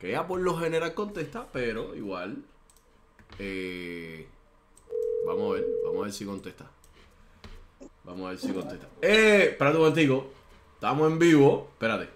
que 0.00 0.08
ella 0.10 0.26
por 0.26 0.40
lo 0.40 0.56
general 0.56 0.94
contesta, 0.94 1.46
pero 1.52 1.94
igual. 1.94 2.38
eh, 3.38 4.26
vamos 5.26 5.50
a 5.50 5.54
ver, 5.54 5.66
vamos 5.84 6.00
a 6.00 6.04
ver 6.04 6.12
si 6.12 6.24
contesta. 6.24 6.70
Vamos 8.04 8.26
a 8.26 8.30
ver 8.30 8.38
si 8.38 8.52
contesta. 8.52 8.86
Eh, 9.02 9.48
espérate 9.50 9.76
un 9.76 9.82
momentico. 9.84 10.30
Estamos 10.74 11.10
en 11.10 11.18
vivo. 11.18 11.68
Espérate. 11.72 12.08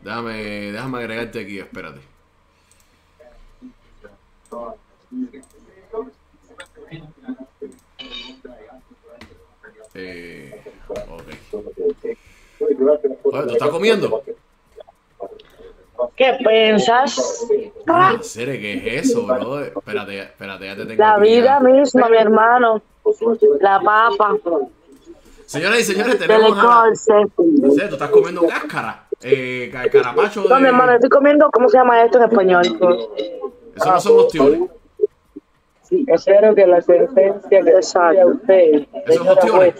Déjame, 0.00 0.72
déjame 0.72 0.98
agregarte 0.98 1.40
aquí, 1.40 1.58
espérate. 1.58 2.00
Eh, 9.94 10.62
ok. 11.08 11.28
Oye, 12.60 12.74
¿tú 13.46 13.52
estás 13.52 13.70
comiendo? 13.70 14.22
¿Qué 16.16 16.36
piensas? 16.46 17.46
Ah, 17.86 18.16
¿qué 18.34 18.98
es 18.98 19.10
eso, 19.10 19.26
bro? 19.26 19.60
Espérate, 19.60 20.20
espérate, 20.22 20.64
ya 20.66 20.76
te 20.76 20.86
tengo 20.86 21.02
La 21.02 21.18
vida 21.18 21.60
misma, 21.60 22.08
mi 22.08 22.16
hermano. 22.16 22.82
La 23.60 23.80
papa. 23.80 24.36
Señoras 25.46 25.78
y 25.80 25.84
señores, 25.84 26.18
tenemos 26.18 26.58
a... 26.58 26.84
tú 27.88 27.94
estás 27.94 28.10
comiendo 28.10 28.46
cáscara. 28.46 29.04
Eh, 29.22 29.70
ca- 29.72 29.88
carapacho 29.88 30.42
de... 30.42 30.48
No, 30.48 30.60
mi 30.60 30.66
hermano, 30.66 30.92
estoy 30.92 31.08
comiendo, 31.08 31.50
¿cómo 31.50 31.68
se 31.68 31.78
llama 31.78 32.02
esto 32.02 32.18
en 32.18 32.24
español? 32.24 32.62
Eso 33.76 33.90
no 33.92 34.00
son 34.00 34.18
ostiones. 34.18 34.60
Espero 36.08 36.54
que 36.54 36.66
la 36.66 36.82
sentencia 36.82 37.62
que 37.62 37.70
Exacto. 37.70 38.20
a 38.20 38.26
usted, 38.26 38.86
Esos 39.06 39.26
ostiones. 39.28 39.74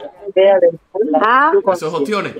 Ah, 1.20 1.52
Esos 1.72 1.92
ostiones. 1.94 2.36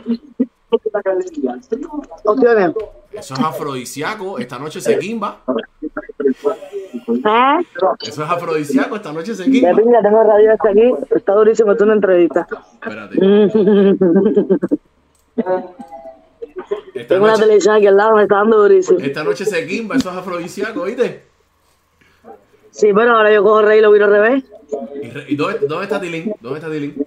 opciones. 2.25 2.75
Eso 3.19 3.35
es 3.35 3.41
afrodisíaco. 3.41 4.39
Esta 4.39 4.59
noche 4.59 4.81
se 4.81 4.99
quimba. 4.99 5.39
¿Ah? 7.25 7.59
Eso 8.01 8.23
es 8.25 8.31
afrodisíaco. 8.31 8.97
Esta 8.97 9.13
noche 9.13 9.35
se 9.35 9.45
quimba. 9.51 9.75
pinga, 9.77 10.03
tengo 10.03 10.23
radio 10.23 10.53
hasta 10.53 10.69
aquí. 10.71 10.93
Está 11.15 11.33
durísimo, 11.35 11.73
es 11.73 11.81
una 11.81 11.95
entrevista. 11.95 12.47
Espérate. 12.83 13.17
Esta 16.95 17.15
Tengo 17.15 17.25
una 17.27 17.37
televisión 17.37 17.75
aquí 17.77 17.87
al 17.87 17.97
lado, 17.97 18.17
me 18.17 18.23
está 18.23 18.37
dando 18.37 18.57
durísimo. 18.63 18.99
esta 19.01 19.23
noche 19.23 19.45
se 19.45 19.67
quimba. 19.67 19.97
Eso 19.97 20.11
es 20.11 20.17
afrodisíaco, 20.17 20.81
¿oíste? 20.83 21.23
Sí, 22.71 22.93
bueno, 22.93 23.17
ahora 23.17 23.33
yo 23.33 23.43
cojo 23.43 23.63
rey 23.63 23.79
y 23.79 23.83
lo 23.83 23.91
viro 23.93 24.07
al 24.07 24.11
revés. 24.13 24.45
¿Y, 25.03 25.11
re- 25.11 25.25
y 25.29 25.37
dónde, 25.37 25.67
dónde 25.67 25.85
está 25.85 26.01
Tilín? 26.01 26.33
¿Dónde 26.41 26.59
está 26.59 26.71
Tilín? 26.71 27.07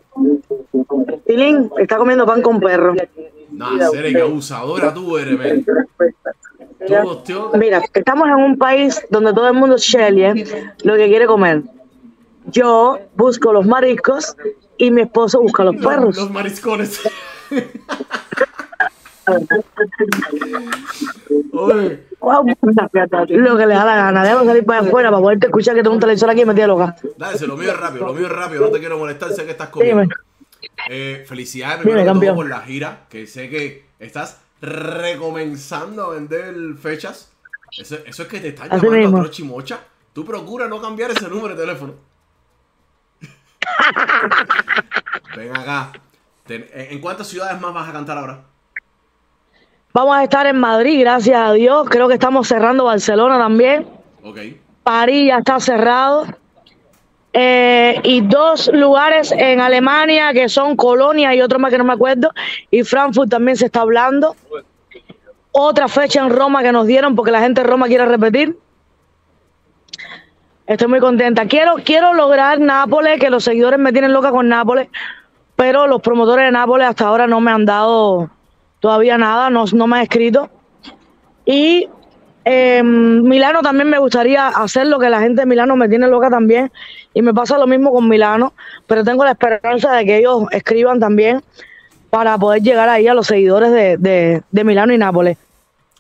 Tilín 1.26 1.72
está 1.78 1.98
comiendo 1.98 2.26
pan 2.26 2.42
con 2.42 2.60
perro. 2.60 2.94
Nah, 3.60 3.90
Cere, 3.92 4.14
qué 4.14 4.22
abusadora 4.22 4.94
tú 4.94 5.18
eres, 5.18 5.38
men. 5.38 5.66
Mira, 7.56 7.82
estamos 7.94 8.30
en 8.30 8.36
un 8.36 8.58
país 8.58 9.06
donde 9.10 9.34
todo 9.34 9.50
el 9.50 9.54
mundo 9.54 9.76
Shelly 9.78 10.46
lo 10.86 10.96
que 10.96 11.08
quiere 11.08 11.26
comer. 11.26 11.64
Yo 12.46 12.98
busco 13.16 13.52
los 13.52 13.66
mariscos 13.66 14.34
y 14.78 14.92
mi 14.92 15.02
esposo 15.02 15.42
busca 15.42 15.66
los 15.66 15.76
perros. 15.76 16.16
los 16.16 16.32
mariscones. 16.32 17.02
Oye, 21.52 22.00
lo 23.28 23.58
que 23.58 23.66
le 23.66 23.74
da 23.74 23.84
la 23.84 23.96
gana. 23.98 24.24
Déjame 24.24 24.46
salir 24.46 24.66
para 24.66 24.80
afuera 24.80 25.10
para 25.12 25.22
poderte 25.22 25.48
escuchar 25.48 25.76
que 25.76 25.84
tengo 25.84 25.96
un 25.96 26.00
televisor 26.00 26.30
aquí 26.30 26.42
y 26.42 26.46
me 26.46 26.54
tiene 26.54 26.68
loca. 26.70 26.96
dale, 27.18 27.38
se 27.38 27.46
lo 27.46 27.58
mío 27.58 27.72
es 27.72 27.78
rápido, 27.78 28.06
lo 28.08 28.14
mío 28.14 28.28
es 28.28 28.32
rápido, 28.32 28.62
no 28.62 28.72
te 28.72 28.80
quiero 28.80 28.98
molestar, 28.98 29.34
sé 29.34 29.44
que 29.44 29.52
estás 29.52 29.68
comiendo. 29.68 30.04
Dime. 30.04 30.14
Eh, 30.90 31.26
felicidades 31.28 31.82
primero 31.82 32.36
por 32.36 32.50
la 32.50 32.62
gira, 32.62 33.06
que 33.10 33.28
sé 33.28 33.50
que 33.50 33.86
estás 34.00 34.42
recomenzando 34.62 36.06
a 36.06 36.10
vender 36.16 36.56
fechas. 36.82 37.32
Eso, 37.78 37.98
eso 38.06 38.24
es 38.24 38.30
que 38.30 38.40
te 38.40 38.50
están 38.50 38.72
Así 38.72 38.86
llamando 38.86 38.98
mismo. 39.00 39.18
a 39.18 39.22
Trochimocha. 39.22 39.80
Tú 40.14 40.26
procura 40.26 40.68
no 40.68 40.82
cambiar 40.82 41.12
ese 41.12 41.28
número 41.30 41.56
de 41.56 41.62
teléfono. 41.62 41.94
Ven 45.36 45.56
acá. 45.56 45.92
¿En 46.48 46.68
en 46.74 47.00
cuántas 47.00 47.28
ciudades 47.28 47.62
más 47.62 47.74
vas 47.74 47.88
a 47.88 47.92
cantar 47.94 48.18
ahora? 48.18 48.42
Vamos 49.94 50.16
a 50.16 50.24
estar 50.24 50.46
en 50.48 50.60
Madrid, 50.60 51.00
gracias 51.00 51.38
a 51.40 51.54
Dios. 51.54 51.88
Creo 51.90 52.08
que 52.08 52.16
estamos 52.16 52.48
cerrando 52.48 52.86
Barcelona 52.86 53.38
también. 53.38 53.88
Ok. 54.24 54.38
París 54.84 55.28
ya 55.28 55.38
está 55.38 55.60
cerrado. 55.60 56.26
Eh, 57.32 58.00
y 58.04 58.22
dos 58.22 58.72
lugares 58.74 59.32
en 59.32 59.60
Alemania 59.60 60.34
que 60.34 60.50
son 60.50 60.76
Colonia 60.76 61.36
y 61.36 61.42
otro 61.42 61.60
más 61.60 61.72
que 61.72 61.78
no 61.78 61.84
me 61.84 61.94
acuerdo. 61.94 62.32
Y 62.72 62.84
Frankfurt 62.84 63.30
también 63.30 63.58
se 63.58 63.66
está 63.66 63.82
hablando. 63.82 64.36
Otra 65.52 65.88
fecha 65.88 66.22
en 66.22 66.30
Roma 66.30 66.64
que 66.64 66.72
nos 66.72 66.88
dieron 66.88 67.16
porque 67.16 67.32
la 67.32 67.42
gente 67.42 67.62
de 67.62 67.68
Roma 67.68 67.88
quiere 67.88 68.06
repetir. 68.06 68.58
Estoy 70.66 70.88
muy 70.88 71.00
contenta. 71.00 71.46
Quiero, 71.48 71.76
quiero 71.84 72.14
lograr 72.14 72.60
Nápoles, 72.60 73.20
que 73.20 73.32
los 73.32 73.44
seguidores 73.44 73.80
me 73.80 73.92
tienen 73.92 74.14
loca 74.14 74.30
con 74.30 74.48
Nápoles, 74.48 74.88
pero 75.56 75.88
los 75.88 76.00
promotores 76.00 76.46
de 76.46 76.52
Nápoles 76.52 76.88
hasta 76.88 77.08
ahora 77.08 77.26
no 77.26 77.42
me 77.42 77.50
han 77.50 77.66
dado 77.66 78.30
todavía 78.80 79.18
nada, 79.18 79.50
no, 79.50 79.66
no 79.74 79.88
me 79.88 79.98
han 79.98 80.04
escrito. 80.04 80.50
Y 81.44 81.90
eh, 82.46 82.84
Milano 82.84 83.62
también 83.62 83.90
me 83.90 83.98
gustaría 83.98 84.48
hacer 84.48 84.88
lo 84.88 85.00
que 85.00 85.10
la 85.10 85.20
gente 85.20 85.42
de 85.42 85.46
Milano 85.48 85.76
me 85.76 85.90
tiene 85.90 86.08
loca 86.08 86.30
también. 86.30 86.72
Y 87.14 87.22
me 87.22 87.34
pasa 87.34 87.58
lo 87.58 87.68
mismo 87.68 87.92
con 87.92 88.08
Milano, 88.08 88.54
pero 88.88 89.04
tengo 89.04 89.24
la 89.26 89.32
esperanza 89.32 89.94
de 89.94 90.06
que 90.06 90.18
ellos 90.20 90.44
escriban 90.52 91.00
también 91.00 91.44
para 92.10 92.38
poder 92.38 92.62
llegar 92.62 92.88
ahí 92.90 93.08
a 93.08 93.14
los 93.14 93.28
seguidores 93.28 93.72
de, 93.72 93.98
de, 93.98 94.44
de 94.52 94.64
Milano 94.64 94.94
y 94.94 94.98
Nápoles. 94.98 95.38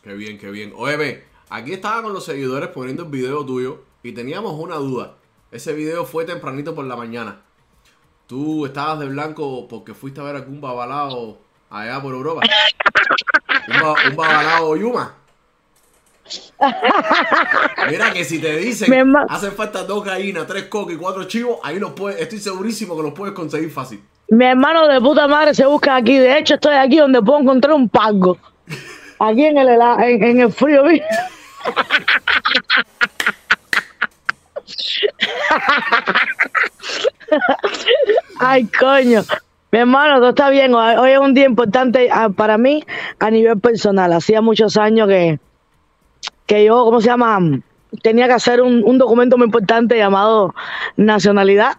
Qué 0.04 0.13
bien, 0.13 0.38
qué 0.38 0.50
bien. 0.52 0.74
Oye, 0.76 0.98
ve, 0.98 1.24
aquí 1.50 1.74
estaba 1.74 2.02
con 2.04 2.13
los 2.13 2.26
seguidores 2.26 2.69
poniendo 2.69 3.04
el 3.04 3.10
video 3.10 3.45
tuyo 3.45 3.82
y 4.04 4.12
teníamos 4.12 4.54
una 4.60 4.76
duda. 4.76 5.13
Ese 5.52 5.74
video 5.74 6.06
fue 6.06 6.26
tempranito 6.26 6.74
por 6.76 6.86
la 6.86 6.95
mañana. 6.95 7.41
¿Tú 8.28 8.65
estabas 8.65 9.00
de 9.00 9.08
blanco 9.08 9.67
porque 9.67 9.93
fuiste 9.95 10.22
a 10.22 10.24
ver 10.24 10.36
algún 10.36 10.62
babalao 10.62 11.38
allá 11.72 12.00
por 12.02 12.13
Europa? 12.13 12.41
¿Un, 13.67 13.82
ba- 13.82 13.95
un 14.10 14.15
babalao 14.15 14.76
Yuma? 14.78 15.15
Mira 17.89 18.12
que 18.12 18.26
si 18.26 18.39
te 18.39 18.58
dicen 18.58 19.15
hacen 19.30 19.54
falta 19.54 19.84
dos 19.84 20.04
gallinas, 20.04 20.45
tres 20.45 20.65
cocos 20.65 20.93
y 20.93 20.98
cuatro 20.98 21.24
chivos, 21.24 21.60
ahí 21.63 21.80
los 21.80 21.93
puedes, 21.93 22.19
estoy 22.19 22.39
segurísimo 22.39 22.98
que 22.98 23.04
los 23.04 23.13
puedes 23.13 23.34
conseguir 23.34 23.72
fácil. 23.72 24.02
Mi 24.30 24.45
hermano 24.45 24.88
de 24.88 25.00
puta 25.00 25.28
madre 25.28 25.54
se 25.54 25.65
busca 25.65 25.95
aquí. 25.95 26.17
De 26.17 26.38
hecho, 26.38 26.56
estoy 26.56 26.76
aquí 26.76 26.98
donde 26.98 27.22
puedo 27.22 27.39
encontrar 27.39 27.74
un 27.74 27.89
pago. 27.89 28.38
Aquí 29.19 29.45
en 29.45 29.58
el, 29.58 29.69
en, 29.69 30.24
en 30.24 30.39
el 30.41 30.52
frío. 30.52 30.84
¿viste? 30.84 31.08
Ay, 38.39 38.65
coño. 38.65 39.24
Mi 39.72 39.80
hermano, 39.80 40.17
todo 40.17 40.30
está 40.30 40.50
bien. 40.50 40.74
Hoy 40.74 40.95
hoy 40.95 41.12
es 41.12 41.19
un 41.19 41.34
día 41.34 41.45
importante 41.45 42.10
ah, 42.12 42.30
para 42.30 42.58
mí 42.58 42.84
a 43.19 43.32
nivel 43.32 43.60
personal. 43.60 44.13
Hacía 44.13 44.41
muchos 44.41 44.78
años 44.78 45.08
que, 45.08 45.39
que 46.49 46.65
yo, 46.65 46.83
¿cómo 46.83 46.99
se 46.99 47.07
llama? 47.07 47.39
Tenía 48.01 48.25
que 48.27 48.33
hacer 48.33 48.59
un, 48.62 48.83
un 48.83 48.97
documento 48.97 49.38
muy 49.38 49.45
importante 49.45 49.95
llamado 49.97 50.53
nacionalidad. 50.97 51.77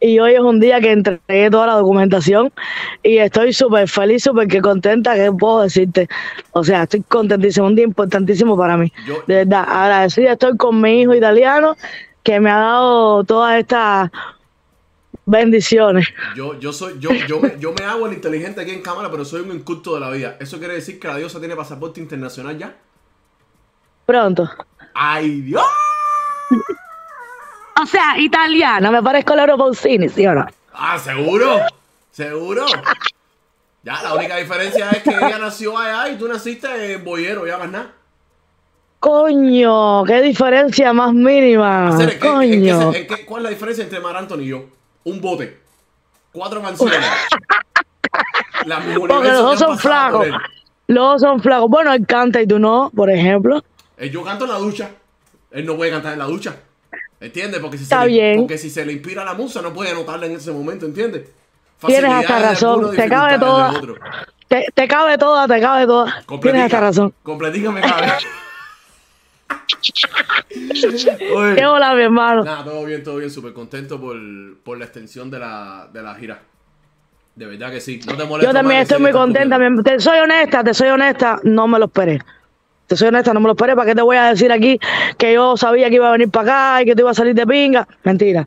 Y 0.00 0.18
hoy 0.18 0.32
es 0.34 0.40
un 0.40 0.58
día 0.58 0.80
que 0.80 0.90
entregué 0.90 1.48
toda 1.48 1.68
la 1.68 1.74
documentación 1.74 2.50
y 3.04 3.18
estoy 3.18 3.52
súper 3.52 3.86
feliz, 3.88 4.24
súper 4.24 4.48
que 4.48 4.60
contenta, 4.60 5.14
que 5.14 5.30
puedo 5.30 5.62
decirte. 5.62 6.08
O 6.50 6.64
sea, 6.64 6.82
estoy 6.82 7.02
contentísimo, 7.02 7.68
un 7.68 7.76
día 7.76 7.84
importantísimo 7.84 8.56
para 8.56 8.76
mí. 8.76 8.92
Yo- 9.06 9.22
De 9.28 9.36
verdad, 9.36 9.64
agradecida 9.68 10.32
estoy 10.32 10.56
con 10.56 10.80
mi 10.80 11.02
hijo 11.02 11.14
italiano 11.14 11.76
que 12.24 12.40
me 12.40 12.50
ha 12.50 12.56
dado 12.58 13.22
todas 13.22 13.60
estas 13.60 14.10
bendiciones. 15.24 16.08
Yo, 16.36 16.58
yo 16.58 16.72
soy, 16.72 16.94
yo, 16.98 17.10
yo 17.28 17.38
me, 17.40 17.52
yo 17.60 17.72
me 17.78 17.84
hago 17.84 18.06
el 18.08 18.14
inteligente 18.14 18.60
aquí 18.60 18.72
en 18.72 18.82
cámara, 18.82 19.08
pero 19.10 19.24
soy 19.24 19.42
un 19.42 19.54
inculto 19.54 19.94
de 19.94 20.00
la 20.00 20.10
vida. 20.10 20.36
¿Eso 20.40 20.58
quiere 20.58 20.74
decir 20.74 20.98
que 20.98 21.06
la 21.08 21.16
diosa 21.16 21.38
tiene 21.38 21.54
pasaporte 21.54 22.00
internacional 22.00 22.58
ya? 22.58 22.74
Pronto. 24.06 24.48
¡Ay, 24.94 25.40
Dios! 25.42 25.64
O 27.80 27.86
sea, 27.86 28.18
italiana, 28.18 28.90
me 28.90 29.02
parezco 29.02 29.32
a 29.32 29.36
Laura 29.36 29.56
Pausini, 29.56 30.08
¿sí 30.08 30.26
o 30.26 30.34
no? 30.34 30.46
Ah, 30.74 30.98
seguro, 30.98 31.60
seguro. 32.10 32.66
Ya, 33.82 34.02
la 34.02 34.14
única 34.14 34.36
diferencia 34.36 34.90
es 34.90 35.02
que 35.02 35.10
ella 35.10 35.38
nació 35.38 35.76
allá 35.76 36.08
y 36.10 36.16
tú 36.16 36.28
naciste 36.28 36.92
en 36.94 37.04
Boyero, 37.04 37.46
ya 37.46 37.58
más 37.58 37.70
nada. 37.70 37.86
Coño, 39.00 40.04
qué 40.04 40.22
diferencia 40.22 40.92
más 40.92 41.12
mínima. 41.12 41.88
Hacer, 41.88 42.10
¿en 42.12 42.20
qué- 42.20 42.26
Coño. 42.28 42.92
qué- 42.92 43.26
¿Cuál 43.26 43.40
es 43.40 43.44
la 43.44 43.50
diferencia 43.50 43.82
entre 43.84 43.98
Mar 44.00 44.16
Anthony 44.16 44.40
y 44.42 44.46
yo? 44.48 44.64
Un 45.04 45.20
bote, 45.20 45.60
cuatro 46.30 46.60
mansiones. 46.60 46.98
La 48.66 48.78
Porque 48.78 49.28
los 49.28 49.42
dos 49.42 49.58
son 49.58 49.76
flacos. 49.78 50.28
Los 50.86 51.04
dos 51.04 51.20
son 51.22 51.40
flacos. 51.40 51.68
Bueno, 51.68 51.92
él 51.92 52.06
canta 52.06 52.40
y 52.40 52.46
tú 52.46 52.60
no, 52.60 52.92
por 52.94 53.10
ejemplo. 53.10 53.64
Eh, 54.02 54.10
Yo 54.10 54.24
canto 54.24 54.44
en 54.46 54.50
la 54.50 54.58
ducha. 54.58 54.90
Él 55.52 55.64
no 55.64 55.76
puede 55.76 55.92
cantar 55.92 56.14
en 56.14 56.18
la 56.18 56.24
ducha. 56.24 56.56
¿Entiendes? 57.20 57.60
Porque 57.60 57.78
si, 57.78 57.84
Está 57.84 58.02
se 58.02 58.08
le, 58.10 58.36
porque 58.36 58.58
si 58.58 58.68
se 58.68 58.84
le 58.84 58.94
inspira 58.94 59.24
la 59.24 59.34
musa, 59.34 59.62
no 59.62 59.72
puede 59.72 59.90
anotarla 59.90 60.26
en 60.26 60.32
ese 60.32 60.50
momento, 60.50 60.86
¿entiendes? 60.86 61.28
Tienes 61.86 62.10
hasta 62.10 62.40
razón. 62.40 62.96
Te 62.96 63.08
cabe 63.08 63.38
toda. 63.38 63.80
Te, 64.48 64.66
te 64.74 64.88
cabe 64.88 65.16
toda, 65.18 65.46
te 65.46 65.60
cabe 65.60 65.86
toda. 65.86 66.24
Tienes 66.40 66.62
hasta 66.62 66.80
razón. 66.80 67.14
Completica 67.22 67.70
me 67.70 67.80
cabe. 67.80 68.08
Oye, 71.36 71.54
Qué 71.56 71.66
hola, 71.66 71.94
mi 71.94 72.02
hermano. 72.02 72.42
Nada, 72.42 72.64
todo 72.64 72.84
bien, 72.84 73.04
todo 73.04 73.18
bien. 73.18 73.30
Súper 73.30 73.52
contento 73.52 74.00
por, 74.00 74.16
por 74.64 74.78
la 74.78 74.84
extensión 74.86 75.30
de 75.30 75.38
la, 75.38 75.88
de 75.92 76.02
la 76.02 76.14
gira. 76.16 76.42
De 77.36 77.46
verdad 77.46 77.70
que 77.70 77.80
sí. 77.80 78.00
No 78.04 78.16
te 78.16 78.24
molesta. 78.24 78.50
Yo 78.50 78.54
también 78.54 78.80
estoy 78.80 79.00
muy 79.00 79.12
contenta. 79.12 79.58
Te 79.84 80.00
soy 80.00 80.18
honesta, 80.18 80.64
te 80.64 80.74
soy 80.74 80.88
honesta. 80.88 81.38
No 81.44 81.68
me 81.68 81.78
lo 81.78 81.84
esperé. 81.84 82.18
Te 82.92 82.96
soy 82.98 83.08
honesta, 83.08 83.32
no 83.32 83.40
me 83.40 83.46
lo 83.46 83.52
esperé. 83.52 83.74
¿Para 83.74 83.86
qué 83.86 83.94
te 83.94 84.02
voy 84.02 84.18
a 84.18 84.24
decir 84.24 84.52
aquí 84.52 84.78
que 85.16 85.32
yo 85.32 85.56
sabía 85.56 85.88
que 85.88 85.94
iba 85.94 86.08
a 86.10 86.12
venir 86.12 86.28
para 86.28 86.74
acá 86.74 86.82
y 86.82 86.84
que 86.84 86.94
te 86.94 87.00
iba 87.00 87.10
a 87.10 87.14
salir 87.14 87.34
de 87.34 87.46
pinga? 87.46 87.88
Mentira. 88.02 88.46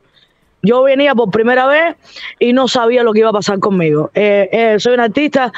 Yo 0.62 0.84
venía 0.84 1.16
por 1.16 1.32
primera 1.32 1.66
vez 1.66 1.96
y 2.38 2.54
no 2.54 2.68
sabía 2.68 3.02
lo 3.02 3.12
que 3.12 3.22
iba 3.22 3.30
a 3.32 3.34
pasar 3.34 3.58
conmigo. 3.58 4.12
Eh, 4.14 4.48
eh, 4.52 4.76
soy 4.78 4.94
un 4.94 5.00
artista 5.00 5.52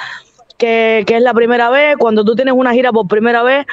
que, 0.58 1.04
que 1.06 1.18
es 1.18 1.22
la 1.22 1.34
primera 1.34 1.70
vez. 1.70 1.98
Cuando 1.98 2.24
tú 2.24 2.34
tienes 2.34 2.54
una 2.54 2.72
gira 2.72 2.94
por 2.94 3.10
primera 3.10 3.44
vez, 3.44 3.66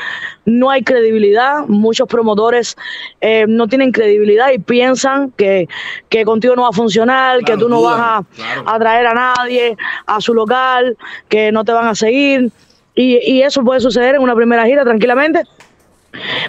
no 0.46 0.68
hay 0.68 0.82
credibilidad. 0.82 1.64
Muchos 1.68 2.08
promotores 2.08 2.74
eh, 3.20 3.44
no 3.46 3.68
tienen 3.68 3.92
credibilidad 3.92 4.50
y 4.50 4.58
piensan 4.58 5.30
que, 5.30 5.68
que 6.08 6.24
contigo 6.24 6.56
no 6.56 6.62
va 6.62 6.70
a 6.70 6.72
funcionar, 6.72 7.38
Claro, 7.38 7.54
que 7.54 7.64
tú 7.64 7.68
no 7.68 7.82
vas 7.82 8.00
a, 8.00 8.22
claro. 8.34 8.64
a 8.66 8.78
traer 8.80 9.06
a 9.06 9.14
nadie 9.14 9.76
a 10.06 10.20
su 10.20 10.34
local, 10.34 10.96
que 11.28 11.52
no 11.52 11.64
te 11.64 11.70
van 11.70 11.86
a 11.86 11.94
seguir. 11.94 12.50
Y, 12.94 13.18
y 13.32 13.42
eso 13.42 13.62
puede 13.64 13.80
suceder 13.80 14.14
en 14.16 14.22
una 14.22 14.34
primera 14.34 14.64
gira 14.66 14.84
tranquilamente. 14.84 15.42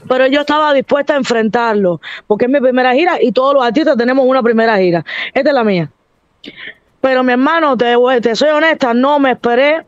Pero 0.07 0.27
yo 0.27 0.41
estaba 0.41 0.73
dispuesta 0.73 1.13
a 1.13 1.17
enfrentarlo, 1.17 1.99
porque 2.27 2.45
es 2.45 2.51
mi 2.51 2.59
primera 2.59 2.93
gira 2.93 3.17
y 3.19 3.31
todos 3.31 3.55
los 3.55 3.63
artistas 3.65 3.97
tenemos 3.97 4.25
una 4.27 4.43
primera 4.43 4.77
gira. 4.77 5.03
Esta 5.33 5.49
es 5.49 5.53
la 5.55 5.63
mía. 5.63 5.89
Pero 7.01 7.23
mi 7.23 7.33
hermano, 7.33 7.75
te, 7.75 7.95
te 8.21 8.35
soy 8.35 8.49
honesta, 8.49 8.93
no 8.93 9.17
me 9.19 9.31
esperé. 9.31 9.83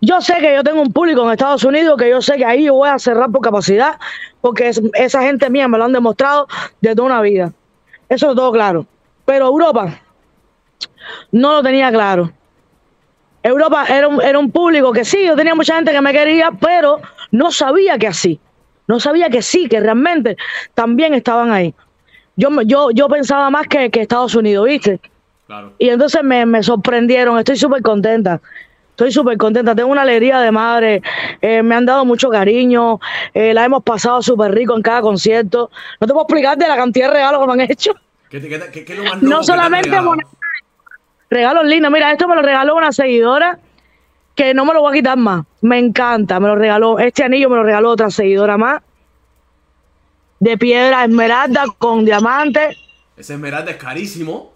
Yo 0.00 0.20
sé 0.20 0.36
que 0.40 0.54
yo 0.54 0.62
tengo 0.62 0.80
un 0.80 0.92
público 0.92 1.22
en 1.24 1.32
Estados 1.32 1.64
Unidos, 1.64 1.98
que 1.98 2.08
yo 2.08 2.22
sé 2.22 2.36
que 2.36 2.44
ahí 2.44 2.64
yo 2.64 2.74
voy 2.74 2.88
a 2.88 2.98
cerrar 2.98 3.30
por 3.30 3.42
capacidad, 3.42 3.98
porque 4.40 4.68
es- 4.68 4.80
esa 4.94 5.22
gente 5.22 5.50
mía 5.50 5.68
me 5.68 5.76
lo 5.76 5.84
han 5.84 5.92
demostrado 5.92 6.46
de 6.80 6.94
toda 6.94 7.06
una 7.08 7.20
vida. 7.20 7.52
Eso 8.08 8.30
es 8.30 8.36
todo 8.36 8.52
claro. 8.52 8.86
Pero 9.26 9.46
Europa 9.48 10.00
no 11.32 11.52
lo 11.52 11.62
tenía 11.62 11.90
claro. 11.90 12.30
Europa 13.42 13.86
era 13.88 14.08
un, 14.08 14.20
era 14.22 14.38
un 14.38 14.50
público 14.50 14.92
que 14.92 15.04
sí, 15.04 15.24
yo 15.26 15.36
tenía 15.36 15.54
mucha 15.54 15.76
gente 15.76 15.92
que 15.92 16.00
me 16.00 16.12
quería, 16.12 16.50
pero 16.60 17.00
no 17.30 17.50
sabía 17.50 17.98
que 17.98 18.06
así. 18.08 18.40
No 18.86 18.98
sabía 19.00 19.28
que 19.28 19.42
sí, 19.42 19.68
que 19.68 19.80
realmente 19.80 20.36
también 20.74 21.14
estaban 21.14 21.52
ahí. 21.52 21.74
Yo, 22.36 22.48
yo, 22.62 22.90
yo 22.90 23.08
pensaba 23.08 23.50
más 23.50 23.66
que, 23.66 23.90
que 23.90 24.00
Estados 24.00 24.34
Unidos, 24.34 24.66
¿viste? 24.66 25.00
Claro. 25.46 25.72
Y 25.78 25.88
entonces 25.88 26.22
me, 26.22 26.46
me 26.46 26.62
sorprendieron, 26.62 27.38
estoy 27.38 27.56
súper 27.56 27.82
contenta. 27.82 28.40
Estoy 28.90 29.12
súper 29.12 29.36
contenta, 29.38 29.74
tengo 29.76 29.90
una 29.90 30.02
alegría 30.02 30.40
de 30.40 30.50
madre, 30.50 31.02
eh, 31.40 31.62
me 31.62 31.76
han 31.76 31.86
dado 31.86 32.04
mucho 32.04 32.30
cariño, 32.30 32.98
eh, 33.32 33.54
la 33.54 33.64
hemos 33.64 33.84
pasado 33.84 34.20
súper 34.22 34.52
rico 34.52 34.74
en 34.74 34.82
cada 34.82 35.00
concierto. 35.02 35.70
No 36.00 36.06
te 36.06 36.12
puedo 36.12 36.24
explicar 36.26 36.58
de 36.58 36.66
la 36.66 36.76
cantidad 36.76 37.06
de 37.06 37.14
regalos 37.14 37.40
que 37.40 37.46
me 37.46 37.52
han 37.52 37.70
hecho. 37.70 37.92
¿Qué, 38.28 38.40
te- 38.40 38.48
qué 38.48 38.58
te- 38.58 38.70
qué- 38.72 38.84
qué 38.84 38.92
es 38.94 38.98
lo 38.98 39.04
más 39.04 39.14
loco 39.22 39.26
No 39.34 39.38
que 39.40 39.44
solamente 39.46 39.88
regalado? 39.90 40.16
Regalos 41.30 41.64
lindos. 41.66 41.90
Mira, 41.90 42.12
esto 42.12 42.28
me 42.28 42.34
lo 42.34 42.42
regaló 42.42 42.76
una 42.76 42.92
seguidora 42.92 43.58
que 44.34 44.54
no 44.54 44.64
me 44.64 44.72
lo 44.72 44.80
voy 44.80 44.92
a 44.92 44.94
quitar 44.94 45.16
más. 45.16 45.44
Me 45.60 45.78
encanta, 45.78 46.38
me 46.40 46.48
lo 46.48 46.56
regaló. 46.56 46.98
Este 46.98 47.24
anillo 47.24 47.50
me 47.50 47.56
lo 47.56 47.64
regaló 47.64 47.90
otra 47.90 48.10
seguidora 48.10 48.56
más. 48.56 48.82
De 50.38 50.56
piedra 50.56 51.04
esmeralda 51.04 51.64
con 51.78 52.04
diamante. 52.04 52.76
Ese 53.16 53.34
esmeralda 53.34 53.72
es 53.72 53.76
carísimo. 53.78 54.52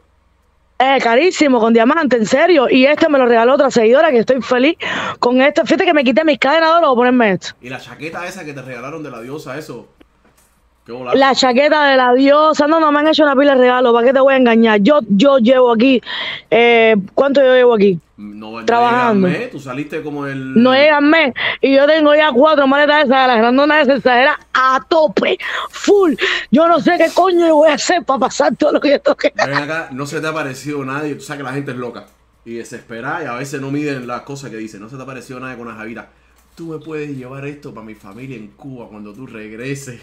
Eh, 0.79 0.99
carísimo, 1.01 1.61
con 1.61 1.73
diamante, 1.73 2.17
en 2.17 2.27
serio. 2.27 2.69
Y 2.69 2.87
este 2.87 3.09
me 3.09 3.19
lo 3.19 3.27
regaló 3.27 3.55
otra 3.55 3.71
seguidora 3.71 4.11
que 4.11 4.19
estoy 4.19 4.41
feliz 4.43 4.77
con 5.19 5.41
esto. 5.41 5.65
Fíjate 5.65 5.85
que 5.85 5.95
me 5.95 6.03
quité 6.03 6.25
mis 6.25 6.39
cadenas 6.39 6.71
de 6.71 6.77
oro 6.79 6.95
ponerme 6.97 7.33
esto. 7.33 7.51
Y 7.61 7.69
la 7.69 7.81
chaqueta 7.81 8.27
esa 8.27 8.45
que 8.45 8.53
te 8.53 8.63
regalaron 8.63 9.03
de 9.03 9.11
la 9.11 9.21
diosa, 9.21 9.57
eso. 9.59 9.89
La 10.87 11.33
chaqueta 11.35 11.87
de 11.87 11.97
la 11.97 12.12
diosa. 12.12 12.66
No, 12.66 12.81
no, 12.81 12.90
me 12.90 12.99
han 12.99 13.09
hecho 13.09 13.23
una 13.23 13.37
pila 13.37 13.55
de 13.55 13.61
regalos. 13.61 13.92
¿Para 13.92 14.07
qué 14.07 14.12
te 14.12 14.21
voy 14.21 14.35
a 14.35 14.37
engañar? 14.37 14.81
Yo, 14.81 14.99
yo 15.09 15.38
llevo 15.38 15.73
aquí. 15.73 16.03
Eh, 16.51 16.97
¿Cuánto 17.14 17.40
yo 17.40 17.55
llevo 17.55 17.75
aquí? 17.75 18.01
No, 18.16 18.59
no 18.61 18.64
trabajando. 18.64 19.29
dígame, 19.29 19.47
tú 19.47 19.61
saliste 19.61 20.03
como 20.03 20.27
el. 20.27 20.61
No 20.61 20.73
llegan 20.73 21.09
mes. 21.09 21.35
Y 21.61 21.75
yo 21.77 21.87
tengo 21.87 22.14
ya 22.14 22.33
cuatro 22.33 22.66
maletas 22.66 23.05
esas 23.05 23.29
las 23.29 23.38
grandonas 23.38 23.83
esas 23.83 23.99
exageras 23.99 24.37
a 24.53 24.85
tope, 24.88 25.38
full. 25.71 26.14
Yo 26.51 26.66
no 26.66 26.81
sé 26.81 26.99
qué 26.99 27.11
coño 27.14 27.47
yo 27.47 27.57
voy 27.57 27.71
a 27.71 27.75
hacer 27.75 28.05
para 28.05 28.18
pasar 28.18 28.57
todo 28.57 28.73
lo 28.73 28.81
que 28.81 28.90
yo 28.90 29.01
toque. 29.01 29.33
Ven 29.35 29.55
acá, 29.55 29.88
no 29.92 30.07
se 30.07 30.21
te 30.21 30.27
ha 30.27 30.35
parecido 30.35 30.85
nadie. 30.85 31.14
Tú 31.14 31.23
sabes 31.23 31.38
que 31.38 31.45
la 31.45 31.53
gente 31.53 31.71
es 31.71 31.77
loca 31.77 32.07
y 32.45 32.55
desesperada 32.55 33.23
y 33.23 33.27
a 33.27 33.35
veces 33.35 33.61
no 33.61 33.71
miden 33.71 34.07
las 34.09 34.23
cosas 34.23 34.51
que 34.51 34.57
dicen. 34.57 34.81
No 34.81 34.88
se 34.88 34.97
te 34.97 35.03
ha 35.03 35.07
parecido 35.07 35.38
nadie 35.38 35.57
con 35.57 35.68
la 35.68 35.75
Javira. 35.75 36.09
Tú 36.55 36.67
me 36.67 36.79
puedes 36.79 37.17
llevar 37.17 37.47
esto 37.47 37.73
para 37.73 37.87
mi 37.87 37.95
familia 37.95 38.37
en 38.37 38.49
Cuba 38.49 38.87
cuando 38.88 39.15
tú 39.15 39.27
regreses. 39.27 40.03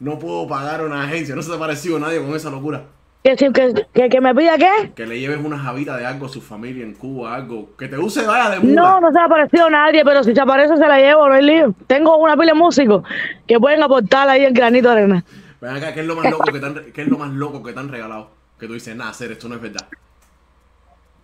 No 0.00 0.18
puedo 0.18 0.48
pagar 0.48 0.82
una 0.84 1.02
agencia. 1.04 1.34
No 1.34 1.42
se 1.42 1.50
te 1.50 1.56
ha 1.56 1.58
parecido 1.58 1.98
nadie 1.98 2.18
con 2.18 2.34
esa 2.34 2.50
locura. 2.50 2.84
Que, 3.22 3.36
que, 3.36 3.52
que, 3.92 4.08
que 4.08 4.20
me 4.20 4.34
pida 4.34 4.56
qué. 4.56 4.92
Que 4.96 5.06
le 5.06 5.20
lleves 5.20 5.38
una 5.44 5.58
Javira 5.58 5.96
de 5.98 6.06
algo 6.06 6.26
a 6.26 6.28
su 6.30 6.40
familia 6.40 6.82
en 6.82 6.94
Cuba, 6.94 7.34
algo. 7.34 7.76
Que 7.76 7.88
te 7.88 7.98
use 7.98 8.26
vaya 8.26 8.50
de 8.50 8.60
muda. 8.60 8.72
No, 8.72 9.00
no 9.00 9.12
se 9.12 9.20
ha 9.20 9.28
parecido 9.28 9.68
nadie, 9.68 10.02
pero 10.04 10.24
si 10.24 10.34
se 10.34 10.40
aparece 10.40 10.76
se 10.76 10.88
la 10.88 10.98
llevo, 10.98 11.28
no 11.28 11.34
hay 11.34 11.44
lío. 11.44 11.74
Tengo 11.86 12.16
una 12.16 12.36
pila 12.36 12.52
de 12.52 12.58
músicos 12.58 13.04
que 13.46 13.60
pueden 13.60 13.82
aportar 13.82 14.28
ahí 14.30 14.44
el 14.44 14.54
granito 14.54 14.88
de 14.88 14.94
arena. 14.94 15.24
Ven 15.60 15.76
acá, 15.76 15.92
¿qué 15.92 16.00
es 16.00 16.06
lo 16.06 16.16
más 16.16 16.30
loco 16.30 16.44
que 16.50 16.58
te 16.58 16.66
han, 16.66 16.74
qué 16.92 17.02
es 17.02 17.08
lo 17.08 17.18
más 17.18 17.30
loco 17.30 17.62
que 17.62 17.72
te 17.72 17.78
han 17.78 17.90
regalado? 17.90 18.30
Que 18.58 18.66
tú 18.66 18.72
dices, 18.72 18.96
nada, 18.96 19.10
hacer 19.10 19.30
esto 19.30 19.48
no 19.48 19.56
es 19.56 19.60
verdad. 19.60 19.86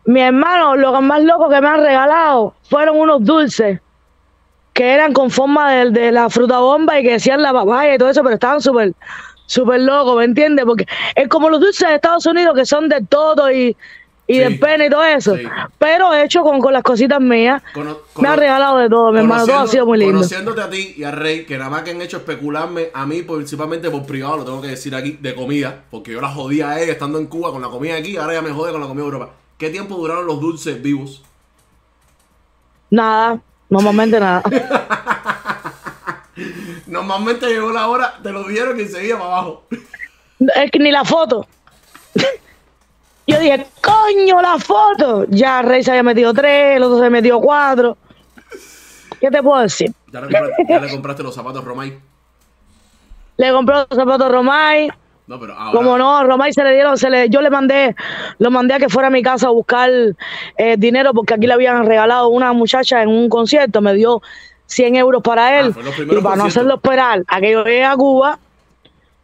Mi 0.04 0.20
hermano, 0.20 0.76
lo 0.76 1.00
más 1.00 1.22
loco 1.24 1.48
que 1.48 1.60
me 1.60 1.68
han 1.68 1.80
regalado 1.82 2.54
fueron 2.62 2.98
unos 2.98 3.24
dulces 3.24 3.80
que 4.78 4.92
eran 4.94 5.12
con 5.12 5.28
forma 5.30 5.72
de, 5.72 5.90
de 5.90 6.12
la 6.12 6.30
fruta 6.30 6.60
bomba 6.60 7.00
y 7.00 7.02
que 7.02 7.12
decían 7.14 7.42
la 7.42 7.52
papaya 7.52 7.94
y 7.94 7.98
todo 7.98 8.10
eso, 8.10 8.22
pero 8.22 8.34
estaban 8.34 8.60
súper, 8.60 8.94
súper 9.46 9.80
locos, 9.80 10.16
¿me 10.16 10.24
entiendes? 10.24 10.64
Porque 10.64 10.86
es 11.16 11.26
como 11.28 11.50
los 11.50 11.60
dulces 11.60 11.88
de 11.88 11.96
Estados 11.96 12.26
Unidos 12.26 12.54
que 12.54 12.64
son 12.64 12.88
de 12.88 13.04
todo 13.04 13.50
y, 13.50 13.76
y 14.28 14.34
Sí, 14.34 14.38
del 14.38 14.58
pene 14.60 14.86
y 14.86 14.90
todo 14.90 15.02
eso, 15.04 15.34
sí. 15.36 15.42
pero 15.78 16.14
hecho 16.14 16.42
con, 16.42 16.60
con 16.60 16.72
las 16.72 16.84
cositas 16.84 17.20
mías. 17.20 17.60
Cono- 17.74 17.98
me 18.20 18.28
han 18.28 18.38
regalado 18.38 18.78
de 18.78 18.88
todo, 18.88 19.10
mi 19.10 19.18
hermano, 19.18 19.46
todo 19.46 19.58
ha 19.58 19.66
sido 19.66 19.84
muy 19.86 19.98
lindo. 19.98 20.14
Conociéndote 20.14 20.60
a 20.60 20.70
ti 20.70 20.94
y 20.96 21.02
a 21.02 21.10
Rey, 21.10 21.44
que 21.44 21.58
nada 21.58 21.70
más 21.70 21.82
que 21.82 21.90
han 21.90 22.00
hecho 22.02 22.18
especularme 22.18 22.90
a 22.94 23.04
mí, 23.04 23.22
principalmente 23.22 23.90
por 23.90 24.06
privado, 24.06 24.36
lo 24.38 24.44
tengo 24.44 24.60
que 24.62 24.68
decir 24.68 24.94
aquí, 24.94 25.18
de 25.20 25.34
comida, 25.34 25.84
porque 25.90 26.12
yo 26.12 26.20
la 26.20 26.28
jodía 26.28 26.70
a 26.70 26.80
ella 26.80 26.92
estando 26.92 27.18
en 27.18 27.26
Cuba 27.26 27.50
con 27.50 27.62
la 27.62 27.68
comida 27.68 27.96
aquí, 27.96 28.16
ahora 28.16 28.34
ella 28.34 28.42
me 28.42 28.50
jode 28.52 28.70
con 28.72 28.80
la 28.80 28.86
comida 28.86 29.02
de 29.04 29.10
Europa. 29.10 29.30
¿Qué 29.58 29.70
tiempo 29.70 29.96
duraron 29.96 30.24
los 30.26 30.40
dulces 30.40 30.80
vivos? 30.82 31.22
Nada, 32.90 33.40
normalmente 33.68 34.20
nada. 34.20 34.42
Normalmente 36.86 37.46
llegó 37.46 37.70
la 37.70 37.88
hora, 37.88 38.18
te 38.22 38.32
lo 38.32 38.44
dieron 38.44 38.80
y 38.80 38.86
seguía 38.86 39.18
para 39.18 39.26
abajo. 39.26 39.64
es 40.40 40.70
que 40.70 40.78
ni 40.78 40.90
la 40.90 41.04
foto. 41.04 41.46
Yo 43.26 43.38
dije, 43.38 43.66
coño, 43.82 44.40
la 44.40 44.58
foto. 44.58 45.26
Ya 45.28 45.60
Rey 45.60 45.82
se 45.82 45.90
había 45.90 46.02
metido 46.02 46.32
tres, 46.32 46.76
el 46.76 46.82
otro 46.82 46.98
se 46.98 47.10
metió 47.10 47.40
cuatro. 47.40 47.98
¿Qué 49.20 49.30
te 49.30 49.42
puedo 49.42 49.60
decir? 49.60 49.92
Ya 50.12 50.20
le 50.20 50.26
compraste, 50.28 50.66
ya 50.68 50.80
le 50.80 50.90
compraste 50.90 51.22
los 51.22 51.34
zapatos 51.34 51.64
Romay. 51.64 51.98
Le 53.36 53.52
compró 53.52 53.86
los 53.88 53.98
zapatos 53.98 54.30
Romay. 54.30 54.88
No, 55.28 55.38
pero 55.38 55.54
ahora. 55.54 55.78
Como 55.78 55.98
no, 55.98 56.24
Romay 56.24 56.54
se 56.54 56.64
le 56.64 56.72
dieron, 56.72 56.96
se 56.96 57.10
le, 57.10 57.28
yo 57.28 57.42
le 57.42 57.50
mandé, 57.50 57.94
lo 58.38 58.50
mandé 58.50 58.74
a 58.74 58.78
que 58.78 58.88
fuera 58.88 59.08
a 59.08 59.10
mi 59.10 59.22
casa 59.22 59.48
a 59.48 59.50
buscar 59.50 59.90
eh, 60.56 60.76
dinero 60.78 61.12
porque 61.12 61.34
aquí 61.34 61.46
le 61.46 61.52
habían 61.52 61.84
regalado 61.84 62.28
una 62.28 62.54
muchacha 62.54 63.02
en 63.02 63.10
un 63.10 63.28
concierto, 63.28 63.82
me 63.82 63.92
dio 63.92 64.22
100 64.66 64.96
euros 64.96 65.22
para 65.22 65.60
él. 65.60 65.74
Ah, 65.76 65.82
los 65.84 65.94
primeros 65.94 66.20
y 66.22 66.24
para 66.24 66.36
no 66.36 66.44
hacerlo 66.46 66.76
esperar 66.76 67.24
a 67.28 67.40
que 67.42 67.52
yo 67.52 67.62
llegue 67.62 67.84
a 67.84 67.94
Cuba, 67.94 68.38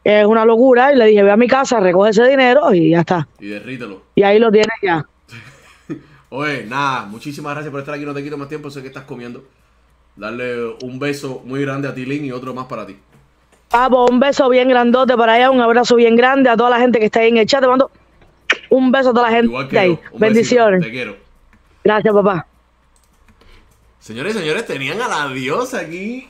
es 0.05 0.27
una 0.27 0.45
locura, 0.45 0.93
y 0.93 0.97
le 0.97 1.07
dije, 1.07 1.23
ve 1.23 1.31
a 1.31 1.39
mi 1.39 1.49
casa, 1.49 1.81
recoge 1.81 2.11
ese 2.11 2.29
dinero 2.29 2.75
y 2.75 2.91
ya 2.91 3.01
está. 3.01 3.27
Y 3.41 3.47
derrítelo. 3.47 4.03
Y 4.15 4.25
ahí 4.25 4.39
lo 4.39 4.53
tienes 4.53 4.77
ya. 4.83 5.07
Oye, 6.29 6.67
nada, 6.67 7.07
muchísimas 7.07 7.55
gracias 7.55 7.71
por 7.71 7.81
estar 7.81 7.95
aquí, 7.95 8.05
no 8.05 8.13
te 8.13 8.23
quito 8.23 8.37
más 8.37 8.51
tiempo, 8.51 8.71
sé 8.71 8.83
que 8.83 8.89
estás 8.89 9.05
comiendo. 9.05 9.43
Darle 10.17 10.67
un 10.83 10.99
beso 10.99 11.43
muy 11.47 11.63
grande 11.63 11.89
a 11.89 11.95
Tilín 11.95 12.27
y 12.27 12.31
otro 12.31 12.53
más 12.53 12.67
para 12.67 12.87
ti. 12.87 12.99
Papo, 13.75 14.07
un 14.09 14.21
beso 14.21 14.49
bien 14.49 14.69
grandote 14.69 15.17
para 15.17 15.33
allá, 15.33 15.51
un 15.51 15.61
abrazo 15.61 15.97
bien 15.97 16.15
grande 16.15 16.49
a 16.49 16.57
toda 16.57 16.71
la 16.71 16.79
gente 16.79 17.01
que 17.01 17.07
está 17.07 17.19
ahí 17.19 17.31
en 17.31 17.39
el 17.39 17.47
chat. 17.47 17.61
Te 17.61 17.67
mando 17.67 17.91
un 18.71 18.93
beso 18.93 19.11
a 19.11 19.13
toda 19.13 19.29
la 19.29 19.35
gente 19.35 19.49
Igual 19.49 19.69
que 19.69 19.77
ahí. 19.81 19.99
Un 20.13 20.21
Bendiciones. 20.21 20.79
besito, 20.79 20.87
te 20.87 20.93
quiero. 20.93 21.17
Gracias, 21.83 22.15
papá. 22.15 22.47
Señores 23.99 24.37
y 24.37 24.39
señores, 24.39 24.65
tenían 24.65 25.03
a 25.03 25.09
la 25.09 25.29
diosa 25.35 25.81
aquí 25.81 26.29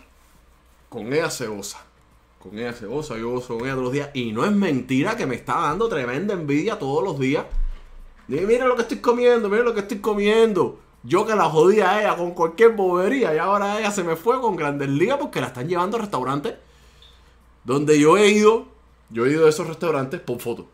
con 0.88 1.12
ella 1.12 1.28
cebosa. 1.28 1.85
Con 2.38 2.59
ella 2.59 2.72
cebosa, 2.72 3.18
yo 3.18 3.28
gozo 3.28 3.59
con 3.59 3.66
ella 3.66 3.72
todos 3.72 3.85
los 3.85 3.92
días. 3.92 4.09
Y 4.14 4.33
no 4.33 4.46
es 4.46 4.52
mentira 4.52 5.14
que 5.14 5.26
me 5.26 5.35
está 5.35 5.61
dando 5.61 5.87
tremenda 5.90 6.33
envidia 6.33 6.78
todos 6.78 7.04
los 7.04 7.18
días. 7.18 7.44
Dime, 8.26 8.46
mira 8.46 8.64
lo 8.64 8.74
que 8.74 8.83
estoy 8.83 9.00
comiendo, 9.00 9.50
mira 9.50 9.64
lo 9.64 9.74
que 9.74 9.80
estoy 9.80 9.98
comiendo. 9.98 10.78
Yo 11.02 11.26
que 11.26 11.35
la 11.35 11.44
jodía 11.44 11.90
a 11.90 12.00
ella 12.00 12.16
con 12.16 12.30
cualquier 12.30 12.70
bobería 12.70 13.35
y 13.35 13.37
ahora 13.37 13.80
ella 13.80 13.90
se 13.90 14.02
me 14.02 14.16
fue 14.16 14.40
con 14.40 14.57
Grandes 14.57 14.88
Ligas 14.88 15.18
porque 15.20 15.42
la 15.42 15.48
están 15.48 15.68
llevando 15.68 15.98
a 15.98 16.00
restaurantes 16.00 16.54
donde 17.64 17.98
yo 17.98 18.16
he 18.16 18.31
ido. 18.31 18.66
Yo 19.11 19.27
he 19.27 19.31
ido 19.31 19.46
a 19.46 19.50
esos 19.50 19.66
restaurantes 19.66 20.20
por 20.20 20.40
foto 20.40 20.68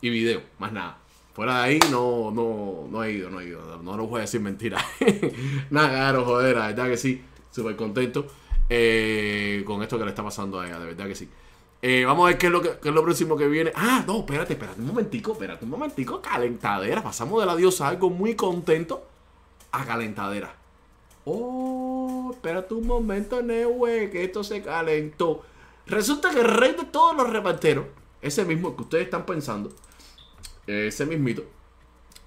y 0.00 0.10
video, 0.10 0.42
más 0.58 0.72
nada. 0.72 0.98
Fuera 1.34 1.58
de 1.58 1.62
ahí 1.62 1.80
no, 1.90 2.30
no, 2.30 2.86
no 2.90 3.04
he 3.04 3.12
ido, 3.12 3.30
no 3.30 3.40
he 3.40 3.46
ido. 3.46 3.80
No 3.82 3.96
lo 3.96 4.06
voy 4.06 4.18
a 4.18 4.22
decir 4.22 4.40
mentira. 4.40 4.84
nada, 5.70 5.88
claro, 5.88 6.24
joder, 6.24 6.56
la 6.56 6.68
verdad 6.68 6.88
que 6.88 6.96
sí. 6.96 7.22
Súper 7.50 7.74
contento 7.76 8.26
eh, 8.68 9.64
con 9.66 9.82
esto 9.82 9.98
que 9.98 10.04
le 10.04 10.10
está 10.10 10.22
pasando 10.22 10.60
a 10.60 10.66
ella, 10.66 10.78
de 10.78 10.86
verdad 10.86 11.06
que 11.06 11.14
sí. 11.14 11.28
Eh, 11.82 12.04
vamos 12.04 12.24
a 12.24 12.28
ver 12.28 12.38
qué 12.38 12.46
es, 12.46 12.52
lo 12.52 12.60
que, 12.60 12.78
qué 12.80 12.90
es 12.90 12.94
lo 12.94 13.02
próximo 13.02 13.36
que 13.36 13.48
viene. 13.48 13.72
Ah, 13.74 14.04
no, 14.06 14.18
espérate, 14.18 14.52
espérate 14.52 14.80
un 14.80 14.86
momentico, 14.88 15.32
espérate 15.32 15.64
un 15.64 15.70
momentico. 15.70 16.20
Calentadera. 16.20 17.02
Pasamos 17.02 17.40
de 17.40 17.46
la 17.46 17.56
diosa 17.56 17.88
algo 17.88 18.10
muy 18.10 18.34
contento 18.34 19.06
a 19.72 19.84
calentadera. 19.84 20.54
Oh, 21.24 21.90
no, 22.30 22.36
espérate 22.36 22.74
un 22.74 22.86
momento, 22.86 23.42
Neue, 23.42 24.10
que 24.10 24.24
esto 24.24 24.44
se 24.44 24.62
calentó. 24.62 25.42
Resulta 25.90 26.30
que 26.30 26.38
el 26.38 26.46
rey 26.46 26.72
de 26.72 26.84
todos 26.84 27.16
los 27.16 27.28
reparteros, 27.30 27.86
ese 28.22 28.44
mismo 28.44 28.76
que 28.76 28.82
ustedes 28.82 29.04
están 29.06 29.26
pensando, 29.26 29.72
ese 30.64 31.04
mismito, 31.04 31.42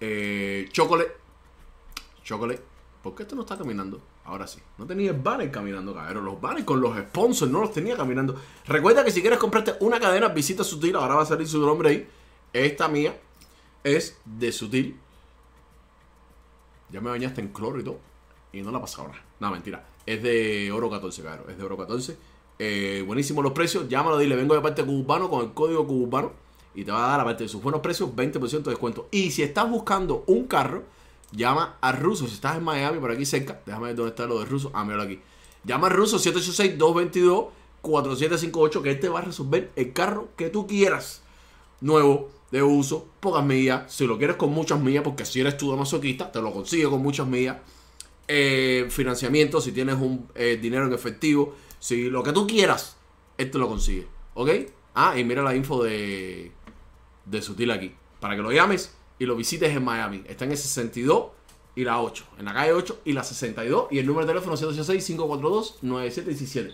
eh, 0.01 0.67
Chocolate, 0.69 1.13
Chocolate, 2.25 2.61
¿por 3.01 3.15
qué 3.15 3.23
esto 3.23 3.37
no 3.37 3.43
está 3.43 3.57
caminando? 3.57 4.01
Ahora 4.25 4.47
sí, 4.47 4.59
no 4.77 4.85
tenía 4.85 5.11
el 5.11 5.17
banner 5.17 5.49
caminando, 5.49 5.93
cabrón. 5.93 6.25
Los 6.25 6.41
banners 6.41 6.65
con 6.65 6.81
los 6.81 6.97
sponsors 6.97 7.49
no 7.49 7.61
los 7.61 7.71
tenía 7.71 7.95
caminando. 7.95 8.35
Recuerda 8.65 9.05
que 9.05 9.11
si 9.11 9.21
quieres 9.21 9.39
comprarte 9.39 9.75
una 9.79 9.97
cadena, 9.97 10.27
visita 10.27 10.65
Sutil. 10.65 10.97
Ahora 10.97 11.15
va 11.15 11.23
a 11.23 11.25
salir 11.25 11.47
su 11.47 11.59
nombre 11.65 11.89
ahí. 11.89 12.09
Esta 12.51 12.89
mía 12.89 13.17
es 13.81 14.17
de 14.25 14.51
Sutil. 14.51 14.99
Ya 16.89 16.99
me 16.99 17.09
bañaste 17.09 17.39
en 17.39 17.47
cloro 17.53 17.79
y 17.79 17.83
todo. 17.83 17.99
Y 18.51 18.61
no 18.61 18.71
la 18.71 18.81
pasa 18.81 19.01
ahora. 19.01 19.23
No, 19.39 19.51
mentira. 19.51 19.85
Es 20.05 20.21
de 20.21 20.69
oro 20.69 20.89
14, 20.89 21.21
claro. 21.21 21.49
Es 21.49 21.57
de 21.57 21.63
oro 21.63 21.77
14. 21.77 22.32
Eh, 22.59 23.03
buenísimo 23.05 23.41
los 23.41 23.53
precios. 23.53 23.89
Llámalo, 23.89 24.17
dile, 24.17 24.35
vengo 24.35 24.55
de 24.55 24.61
parte 24.61 24.83
de 24.83 24.87
Cubano 24.87 25.29
con 25.29 25.45
el 25.45 25.53
código 25.53 25.87
Cubano. 25.87 26.31
Y 26.75 26.83
te 26.83 26.91
va 26.91 27.05
a 27.05 27.09
dar, 27.09 27.19
aparte 27.19 27.43
de 27.43 27.49
sus 27.49 27.61
buenos 27.61 27.81
precios, 27.81 28.09
20% 28.15 28.63
de 28.63 28.71
descuento. 28.71 29.07
Y 29.11 29.29
si 29.31 29.43
estás 29.43 29.69
buscando 29.69 30.23
un 30.27 30.47
carro, 30.47 30.83
llama 31.31 31.77
a 31.81 31.91
Russo. 31.91 32.27
Si 32.27 32.33
estás 32.33 32.57
en 32.57 32.63
Miami, 32.63 32.99
por 32.99 33.11
aquí 33.11 33.25
cerca, 33.25 33.61
déjame 33.65 33.87
ver 33.87 33.95
dónde 33.95 34.09
está 34.09 34.25
lo 34.25 34.39
de 34.39 34.45
Russo. 34.45 34.71
Ah, 34.73 34.83
míralo 34.83 35.03
aquí. 35.03 35.19
Llama 35.63 35.87
a 35.87 35.91
Russo 35.91 36.17
786-222-4758 36.17 38.81
que 38.81 38.89
él 38.89 38.99
te 38.99 39.09
va 39.09 39.19
a 39.19 39.23
resolver 39.23 39.71
el 39.75 39.93
carro 39.93 40.29
que 40.35 40.49
tú 40.49 40.65
quieras. 40.67 41.21
Nuevo, 41.79 42.31
de 42.53 42.63
uso, 42.63 43.07
pocas 43.19 43.43
millas. 43.43 43.91
Si 43.91 44.05
lo 44.05 44.17
quieres 44.17 44.35
con 44.35 44.51
muchas 44.51 44.79
millas, 44.79 45.03
porque 45.03 45.25
si 45.25 45.41
eres 45.41 45.57
tú 45.57 45.75
masoquista, 45.75 46.31
te 46.31 46.41
lo 46.41 46.53
consigue 46.53 46.89
con 46.89 47.01
muchas 47.01 47.27
millas. 47.27 47.57
Eh, 48.27 48.85
financiamiento, 48.89 49.59
si 49.59 49.71
tienes 49.71 49.95
un 49.95 50.27
eh, 50.35 50.59
dinero 50.61 50.85
en 50.85 50.93
efectivo. 50.93 51.55
Si 51.83 52.09
lo 52.09 52.23
que 52.23 52.31
tú 52.31 52.47
quieras, 52.47 52.95
él 53.37 53.51
te 53.51 53.57
lo 53.57 53.67
consigue. 53.67 54.07
¿Ok? 54.35 54.49
Ah, 54.95 55.19
y 55.19 55.25
mira 55.25 55.43
la 55.43 55.53
info 55.53 55.83
de, 55.83 56.53
de 57.25 57.41
Sutil 57.41 57.71
aquí. 57.71 57.93
Para 58.21 58.37
que 58.37 58.41
lo 58.41 58.53
llames 58.53 58.95
y 59.19 59.25
lo 59.25 59.35
visites 59.35 59.75
en 59.75 59.83
Miami. 59.83 60.23
Está 60.25 60.45
en 60.45 60.51
el 60.51 60.57
62 60.57 61.25
y 61.75 61.83
la 61.83 61.99
8. 61.99 62.25
En 62.39 62.45
la 62.45 62.53
calle 62.53 62.71
8 62.71 63.01
y 63.03 63.11
la 63.11 63.25
62. 63.25 63.87
Y 63.91 63.99
el 63.99 64.05
número 64.05 64.25
de 64.25 64.31
teléfono 64.31 64.55
786-542-9717. 64.55 66.73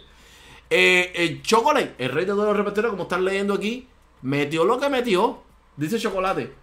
Eh, 0.69 1.11
el 1.15 1.41
Chocolate, 1.41 1.95
el 1.97 2.11
rey 2.11 2.25
de 2.25 2.33
todos 2.33 2.45
los 2.45 2.57
reporteros, 2.57 2.91
como 2.91 3.03
están 3.03 3.23
leyendo 3.25 3.55
aquí, 3.55 3.87
metió 4.21 4.63
lo 4.63 4.79
que 4.79 4.89
metió. 4.89 5.39
Dice 5.75 5.97
Chocolate. 5.97 6.53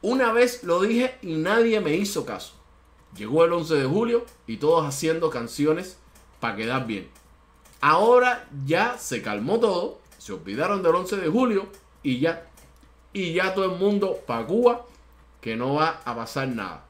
Una 0.00 0.32
vez 0.32 0.64
lo 0.64 0.80
dije 0.80 1.18
y 1.22 1.34
nadie 1.34 1.80
me 1.80 1.94
hizo 1.94 2.26
caso. 2.26 2.54
Llegó 3.16 3.44
el 3.44 3.52
11 3.52 3.76
de 3.76 3.84
julio 3.84 4.26
y 4.48 4.56
todos 4.56 4.84
haciendo 4.84 5.30
canciones 5.30 5.98
para 6.40 6.56
quedar 6.56 6.84
bien. 6.84 7.21
Ahora 7.82 8.48
ya 8.64 8.96
se 8.96 9.20
calmó 9.20 9.60
todo. 9.60 9.98
Se 10.16 10.32
olvidaron 10.32 10.82
del 10.82 10.94
11 10.94 11.16
de 11.16 11.28
julio 11.28 11.66
y 12.02 12.20
ya. 12.20 12.48
Y 13.12 13.34
ya 13.34 13.52
todo 13.52 13.66
el 13.66 13.78
mundo 13.78 14.20
para 14.26 14.46
Cuba 14.46 14.86
que 15.40 15.56
no 15.56 15.74
va 15.74 16.00
a 16.04 16.14
pasar 16.14 16.48
nada. 16.48 16.86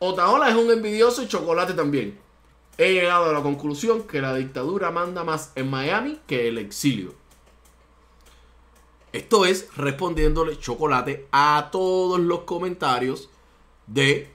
Otaola 0.00 0.50
es 0.50 0.56
un 0.56 0.70
envidioso 0.70 1.22
y 1.22 1.28
chocolate 1.28 1.74
también. 1.74 2.18
He 2.76 2.92
llegado 2.92 3.30
a 3.30 3.32
la 3.32 3.42
conclusión 3.42 4.02
que 4.02 4.20
la 4.20 4.34
dictadura 4.34 4.90
manda 4.90 5.22
más 5.22 5.52
en 5.54 5.70
Miami 5.70 6.18
que 6.26 6.48
el 6.48 6.58
exilio. 6.58 7.14
Esto 9.12 9.46
es 9.46 9.74
respondiéndole 9.76 10.58
chocolate 10.58 11.28
a 11.30 11.68
todos 11.70 12.18
los 12.18 12.40
comentarios 12.40 13.28
de 13.86 14.28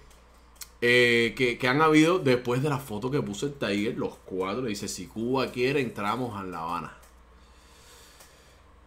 eh, 0.81 1.33
que, 1.35 1.67
han 1.67 1.81
habido 1.81 2.19
después 2.19 2.61
de 2.61 2.69
la 2.69 2.77
foto 2.77 3.09
que 3.09 3.21
puso 3.21 3.47
el 3.47 3.53
Tiger. 3.53 3.97
Los 3.97 4.15
cuatro 4.25 4.63
le 4.63 4.69
dice: 4.69 4.87
Si 4.87 5.07
Cuba 5.07 5.51
quiere, 5.51 5.81
entramos 5.81 6.37
a 6.37 6.43
La 6.43 6.59
Habana. 6.59 6.97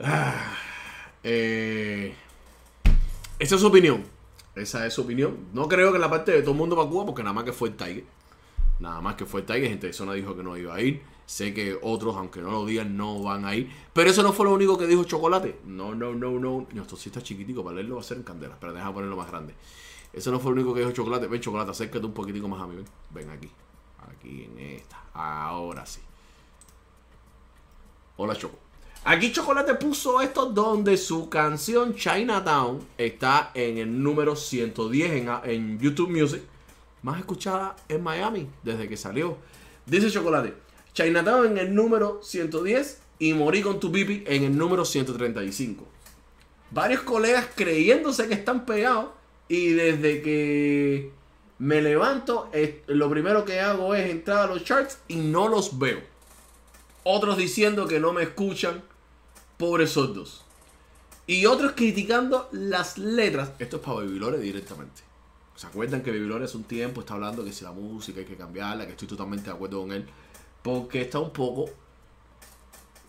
Ah, 0.03 0.55
eh, 1.22 2.14
esa 3.38 3.55
es 3.55 3.61
su 3.61 3.66
opinión. 3.66 4.05
Esa 4.55 4.87
es 4.87 4.94
su 4.94 5.03
opinión. 5.03 5.48
No 5.53 5.68
creo 5.68 5.92
que 5.92 5.98
la 5.98 6.11
parte 6.11 6.33
de 6.33 6.42
todo 6.42 6.53
el 6.53 6.59
mundo 6.59 6.76
va 6.76 6.85
a 6.85 6.88
Cuba, 6.88 7.07
porque 7.07 7.22
nada 7.22 7.33
más 7.33 7.44
que 7.44 7.53
fue 7.53 7.68
el 7.68 7.76
Tiger. 7.76 8.05
Nada 8.79 9.00
más 9.00 9.14
que 9.16 9.26
fue 9.26 9.40
el 9.40 9.46
Tiger. 9.46 9.68
Gente 9.68 9.87
de 9.88 9.92
zona 9.92 10.14
dijo 10.14 10.37
que 10.37 10.42
no 10.42 10.57
iba 10.57 10.74
a 10.74 10.81
ir. 10.81 11.03
Sé 11.26 11.55
que 11.55 11.79
otros, 11.83 12.16
aunque 12.16 12.40
no 12.40 12.50
lo 12.50 12.66
digan, 12.66 12.96
no 12.96 13.22
van 13.22 13.44
a 13.44 13.55
ir. 13.55 13.70
Pero 13.92 14.11
eso 14.11 14.22
no 14.22 14.33
fue 14.33 14.46
lo 14.46 14.53
único 14.53 14.76
que 14.76 14.87
dijo 14.87 15.05
Chocolate. 15.05 15.61
No, 15.64 15.94
no, 15.94 16.14
no, 16.14 16.38
no. 16.38 16.66
Esto 16.74 16.96
sí 16.96 17.09
está 17.09 17.22
chiquitico. 17.22 17.62
Para 17.62 17.76
leerlo 17.76 17.96
va 17.96 18.00
a 18.00 18.05
ser 18.05 18.16
en 18.16 18.22
candela. 18.24 18.57
Pero 18.61 18.72
deja 18.72 18.92
ponerlo 18.92 19.16
más 19.16 19.31
grande. 19.31 19.55
Eso 20.12 20.30
no 20.30 20.40
fue 20.40 20.50
lo 20.50 20.56
único 20.56 20.74
que 20.74 20.80
dijo 20.80 20.92
Chocolate. 20.92 21.26
Ven, 21.26 21.40
Chocolate, 21.40 21.70
acércate 21.70 22.04
un 22.04 22.12
poquitico 22.12 22.48
más 22.48 22.60
a 22.62 22.66
mí. 22.66 22.76
Ven, 22.76 22.86
ven 23.10 23.30
aquí. 23.30 23.50
Aquí 24.10 24.44
en 24.44 24.58
esta. 24.58 25.02
Ahora 25.14 25.86
sí. 25.86 26.00
Hola, 28.16 28.34
Choco. 28.34 28.58
Aquí 29.04 29.32
Chocolate 29.32 29.74
puso 29.74 30.20
esto 30.20 30.46
donde 30.46 30.96
su 30.96 31.30
canción 31.30 31.94
Chinatown 31.94 32.86
está 32.98 33.50
en 33.54 33.78
el 33.78 34.02
número 34.02 34.36
110 34.36 35.12
en, 35.12 35.28
en 35.44 35.78
YouTube 35.78 36.10
Music. 36.10 36.42
Más 37.02 37.18
escuchada 37.18 37.76
en 37.88 38.02
Miami 38.02 38.48
desde 38.62 38.88
que 38.88 38.96
salió. 38.96 39.38
Dice 39.86 40.10
Chocolate. 40.10 40.54
Chinatown 40.92 41.46
en 41.52 41.58
el 41.58 41.74
número 41.74 42.20
110 42.22 43.00
y 43.20 43.32
Morí 43.32 43.62
con 43.62 43.80
tu 43.80 43.90
pipi 43.90 44.24
en 44.26 44.44
el 44.44 44.58
número 44.58 44.84
135. 44.84 45.86
Varios 46.70 47.00
colegas 47.02 47.46
creyéndose 47.54 48.28
que 48.28 48.34
están 48.34 48.66
pegados 48.66 49.06
y 49.50 49.72
desde 49.72 50.22
que 50.22 51.10
me 51.58 51.82
levanto, 51.82 52.48
eh, 52.52 52.84
lo 52.86 53.10
primero 53.10 53.44
que 53.44 53.58
hago 53.58 53.96
es 53.96 54.08
entrar 54.08 54.44
a 54.44 54.46
los 54.46 54.62
charts 54.62 55.00
y 55.08 55.16
no 55.16 55.48
los 55.48 55.76
veo. 55.76 56.00
Otros 57.02 57.36
diciendo 57.36 57.88
que 57.88 57.98
no 57.98 58.12
me 58.12 58.22
escuchan, 58.22 58.80
pobres 59.56 59.90
sordos. 59.90 60.44
Y 61.26 61.46
otros 61.46 61.72
criticando 61.72 62.48
las 62.52 62.96
letras. 62.96 63.50
Esto 63.58 63.78
es 63.78 63.82
para 63.82 63.96
Baby 63.96 64.20
Lore 64.20 64.38
directamente. 64.38 65.02
¿Se 65.56 65.66
acuerdan 65.66 66.02
que 66.02 66.12
Baby 66.12 66.26
Lore 66.26 66.44
hace 66.44 66.56
un 66.56 66.62
tiempo 66.62 67.00
está 67.00 67.14
hablando 67.14 67.44
que 67.44 67.52
si 67.52 67.64
la 67.64 67.72
música 67.72 68.20
hay 68.20 68.26
que 68.26 68.36
cambiarla? 68.36 68.86
Que 68.86 68.92
estoy 68.92 69.08
totalmente 69.08 69.46
de 69.46 69.56
acuerdo 69.56 69.80
con 69.80 69.90
él. 69.90 70.06
Porque 70.62 71.00
está 71.00 71.18
un 71.18 71.32
poco 71.32 71.68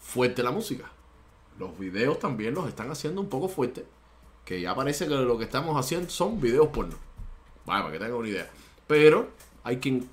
fuerte 0.01 0.41
la 0.41 0.49
música. 0.49 0.91
Los 1.59 1.77
videos 1.77 2.17
también 2.17 2.55
los 2.55 2.67
están 2.67 2.89
haciendo 2.89 3.21
un 3.21 3.29
poco 3.29 3.47
fuerte. 3.47 3.85
Que 4.45 4.61
ya 4.61 4.75
parece 4.75 5.07
que 5.07 5.15
lo 5.15 5.37
que 5.37 5.43
estamos 5.43 5.77
haciendo 5.77 6.09
son 6.09 6.41
videos 6.41 6.67
porno. 6.69 6.95
Vale, 7.65 7.83
para 7.83 7.93
que 7.93 7.99
tengan 7.99 8.17
una 8.17 8.29
idea. 8.29 8.49
Pero 8.87 9.29
hay 9.63 9.77
quien 9.77 10.09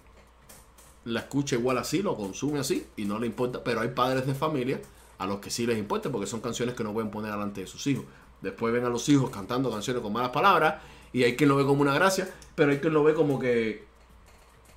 la 1.05 1.21
escucha 1.21 1.57
igual 1.57 1.79
así, 1.79 2.03
lo 2.03 2.17
consume 2.17 2.59
así 2.59 2.87
y 2.97 3.05
no 3.05 3.19
le 3.19 3.27
importa. 3.27 3.64
Pero 3.64 3.81
hay 3.81 3.88
padres 3.88 4.27
de 4.27 4.35
familia 4.35 4.81
a 5.19 5.27
los 5.27 5.41
que 5.41 5.51
sí 5.51 5.67
les 5.67 5.79
importa 5.79 6.11
porque 6.11 6.27
son 6.27 6.41
canciones 6.41 6.75
que 6.75 6.85
no 6.85 6.93
pueden 6.93 7.11
poner 7.11 7.33
delante 7.33 7.62
de 7.62 7.67
sus 7.67 7.87
hijos. 7.87 8.05
Después 8.41 8.73
ven 8.73 8.85
a 8.85 8.88
los 8.88 9.09
hijos 9.09 9.31
cantando 9.31 9.71
canciones 9.71 10.03
con 10.03 10.12
malas 10.12 10.31
palabras 10.31 10.77
y 11.12 11.25
hay 11.25 11.37
quien 11.37 11.49
lo 11.49 11.57
ve 11.57 11.64
como 11.64 11.83
una 11.83 11.95
gracia, 11.95 12.33
pero 12.55 12.71
hay 12.71 12.79
quien 12.79 12.93
lo 12.93 13.03
ve 13.03 13.14
como 13.14 13.38
que... 13.38 13.87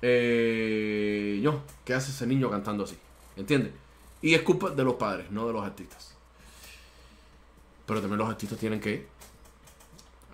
Eh, 0.04 1.38
no, 1.42 1.62
¿qué 1.84 1.94
hace 1.94 2.10
ese 2.10 2.26
niño 2.26 2.50
cantando 2.50 2.84
así? 2.84 2.96
¿Entiendes? 3.36 3.72
Y 4.20 4.34
es 4.34 4.42
culpa 4.42 4.70
de 4.70 4.82
los 4.82 4.94
padres, 4.94 5.30
no 5.30 5.46
de 5.46 5.52
los 5.52 5.64
artistas. 5.64 6.14
Pero 7.86 8.00
también 8.00 8.18
los 8.18 8.28
artistas 8.28 8.58
tienen 8.58 8.80
que 8.80 9.06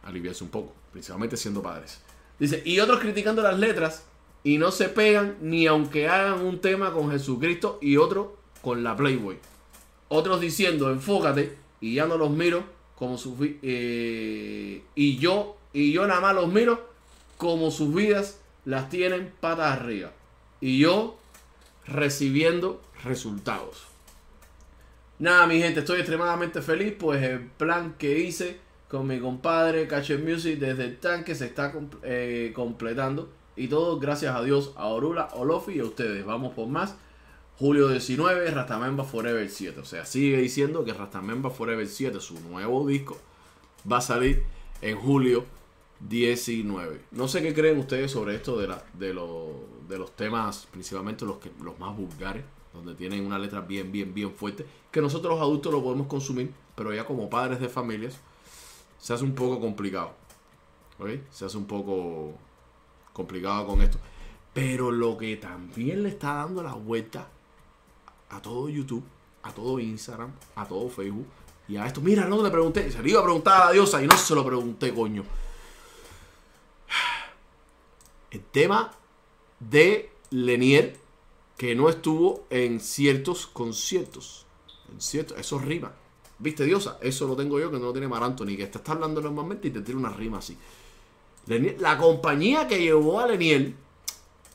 aliviarse 0.09 0.45
un 0.45 0.51
poco, 0.51 0.75
principalmente 0.93 1.37
siendo 1.37 1.63
padres. 1.63 2.01
Dice, 2.39 2.63
y 2.65 2.81
otros 2.81 3.01
criticando 3.01 3.43
las 3.43 3.59
letras 3.59 4.05
y 4.43 4.59
no 4.59 4.71
se 4.71 4.89
pegan 4.89 5.37
ni 5.41 5.67
aunque 5.67 6.09
hagan 6.09 6.41
un 6.41 6.61
tema 6.61 6.93
con 6.93 7.11
Jesucristo 7.11 7.79
y 7.81 7.97
otro 7.97 8.37
con 8.63 8.83
la 8.83 8.97
Playboy. 8.97 9.39
Otros 10.09 10.41
diciendo, 10.41 10.91
enfócate 10.91 11.57
y 11.81 11.95
ya 11.95 12.07
no 12.07 12.17
los 12.17 12.31
miro 12.31 12.65
como 12.97 13.19
sus 13.19 13.35
eh, 13.41 14.83
y 14.95 15.19
yo 15.19 15.57
y 15.73 15.93
yo 15.93 16.07
nada 16.07 16.21
más 16.21 16.35
los 16.35 16.53
miro 16.53 16.89
como 17.37 17.71
sus 17.71 17.95
vidas 17.95 18.41
las 18.65 18.89
tienen 18.89 19.33
patas 19.41 19.79
arriba 19.79 20.13
y 20.61 20.79
yo 20.79 21.19
recibiendo 21.87 22.81
resultados. 23.05 23.85
Nada, 25.19 25.47
mi 25.47 25.61
gente, 25.61 25.81
estoy 25.81 25.99
extremadamente 25.99 26.63
feliz, 26.63 26.95
pues 26.99 27.23
el 27.23 27.41
plan 27.41 27.95
que 27.99 28.19
hice 28.21 28.61
con 28.89 29.07
mi 29.07 29.19
compadre 29.21 29.87
Catcher 29.87 30.19
Music 30.23 30.59
desde 30.59 30.85
el 30.85 30.99
tanque 30.99 31.35
se 31.35 31.47
está 31.47 31.73
eh, 32.03 32.53
completando. 32.55 33.29
Y 33.57 33.69
todo 33.69 33.99
gracias 33.99 34.35
a 34.37 34.43
Dios, 34.43 34.73
a 34.77 34.87
Orula, 34.87 35.29
Olofi 35.35 35.73
y 35.73 35.81
a 35.81 35.85
ustedes. 35.85 36.25
Vamos 36.25 36.55
por 36.55 36.69
más. 36.69 36.95
Julio 37.59 37.89
19, 37.89 38.51
Rastamemba 38.53 39.03
Forever 39.05 39.49
7. 39.51 39.81
O 39.81 39.85
sea, 39.85 40.07
sigue 40.07 40.39
diciendo 40.39 40.85
que 40.85 40.93
Rastamemba 40.95 41.51
Forever 41.51 41.87
7, 41.89 42.21
su 42.21 42.39
nuevo 42.41 42.87
disco, 42.87 43.19
va 43.91 43.99
a 43.99 44.01
salir 44.01 44.45
en 44.81 44.97
julio 44.97 45.45
19. 46.09 47.01
No 47.11 47.29
sé 47.29 47.43
qué 47.43 47.53
creen 47.55 47.79
ustedes 47.79 48.13
sobre 48.13 48.37
esto 48.37 48.59
de, 48.59 48.69
la, 48.69 48.83
de, 48.95 49.13
lo- 49.13 49.65
de 49.89 49.99
los 49.99 50.15
temas, 50.15 50.69
principalmente 50.71 51.25
los, 51.25 51.39
que, 51.39 51.51
los 51.63 51.79
más 51.79 51.97
vulgares, 51.97 52.45
donde 52.73 52.95
tienen 52.95 53.27
una 53.27 53.39
letra 53.39 53.61
bien, 53.61 53.91
bien, 53.91 54.15
bien 54.15 54.31
fuerte, 54.33 54.65
que 54.93 55.01
nosotros 55.01 55.33
los 55.35 55.43
adultos 55.43 55.73
lo 55.73 55.83
podemos 55.83 56.07
consumir, 56.07 56.53
pero 56.77 56.95
ya 56.95 57.05
como 57.05 57.29
padres 57.29 57.59
de 57.61 57.69
familias, 57.69 58.21
se 58.99 59.15
hace 59.15 59.25
un 59.25 59.35
poco 59.35 59.61
complicado. 59.61 60.13
¿Ok? 60.99 61.09
Se 61.31 61.45
hace 61.45 61.57
un 61.57 61.67
poco 61.67 62.35
complicado 63.13 63.67
con 63.67 63.83
esto. 63.83 63.99
Pero 64.53 64.91
lo 64.91 65.17
que 65.17 65.37
también 65.37 66.03
le 66.03 66.11
está 66.11 66.35
dando 66.35 66.63
la 66.63 66.75
vuelta 66.75 67.29
a 68.31 68.43
todo 68.43 68.69
YouTube, 68.69 69.05
a 69.43 69.53
todo 69.53 69.79
Instagram, 69.79 70.33
a 70.57 70.67
todo 70.67 70.89
Facebook 70.89 71.27
y 71.69 71.77
a 71.77 71.87
esto. 71.87 72.01
Mira, 72.01 72.27
no 72.27 72.43
le 72.43 72.51
pregunté. 72.51 72.91
Se 72.91 73.03
le 73.03 73.11
iba 73.11 73.21
a 73.21 73.25
preguntar 73.25 73.63
a 73.63 73.67
la 73.67 73.73
diosa 73.73 74.03
y 74.03 74.07
no 74.07 74.17
se 74.17 74.35
lo 74.35 74.45
pregunté, 74.45 74.93
coño. 74.95 75.25
El 78.31 78.43
tema 78.43 78.91
de 79.61 80.13
Lenier 80.31 80.97
que 81.57 81.75
no 81.75 81.89
estuvo 81.89 82.47
en 82.51 82.81
ciertos 82.81 83.47
conciertos. 83.47 84.47
En 84.93 85.01
cierto, 85.01 85.37
eso 85.37 85.59
rima. 85.59 85.93
¿Viste, 86.39 86.65
diosa? 86.65 86.99
Eso 87.01 87.27
lo 87.27 87.35
tengo 87.35 87.59
yo 87.59 87.71
que 87.71 87.79
no 87.79 87.87
lo 87.87 87.93
tiene 87.93 88.07
Mar 88.07 88.23
Anthony, 88.23 88.57
que 88.57 88.67
te 88.67 88.79
está 88.79 88.93
hablando 88.93 89.21
normalmente 89.21 89.69
y 89.69 89.71
te 89.71 89.81
tira 89.81 89.99
una 89.99 90.11
rima 90.11 90.39
así. 90.39 90.57
La 91.79 91.97
compañía 91.97 92.69
que 92.69 92.79
llevó 92.81 93.21
a 93.21 93.27
Lenier 93.27 93.73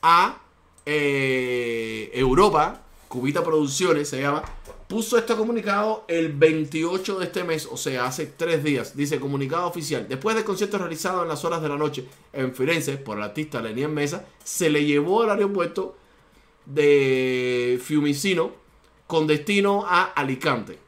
a 0.00 0.40
eh, 0.86 2.10
Europa, 2.14 2.82
Cubita 3.08 3.42
Producciones 3.42 4.08
se 4.08 4.20
llama, 4.20 4.42
puso 4.88 5.18
este 5.18 5.34
comunicado 5.34 6.04
el 6.08 6.32
28 6.32 7.18
de 7.18 7.24
este 7.24 7.42
mes, 7.42 7.68
o 7.70 7.76
sea, 7.76 8.06
hace 8.06 8.26
tres 8.26 8.62
días. 8.62 8.96
Dice 8.96 9.18
comunicado 9.18 9.66
oficial. 9.66 10.06
Después 10.08 10.36
del 10.36 10.44
concierto 10.44 10.78
realizado 10.78 11.22
en 11.22 11.28
las 11.28 11.44
horas 11.44 11.60
de 11.62 11.68
la 11.68 11.76
noche 11.76 12.06
en 12.32 12.54
Firenze 12.54 12.96
por 12.96 13.16
el 13.16 13.24
artista 13.24 13.60
Lenier 13.60 13.88
Mesa, 13.88 14.26
se 14.44 14.70
le 14.70 14.84
llevó 14.84 15.22
al 15.22 15.30
aeropuerto 15.30 15.96
de 16.66 17.80
Fiumicino 17.82 18.52
con 19.06 19.26
destino 19.26 19.84
a 19.86 20.04
Alicante, 20.04 20.78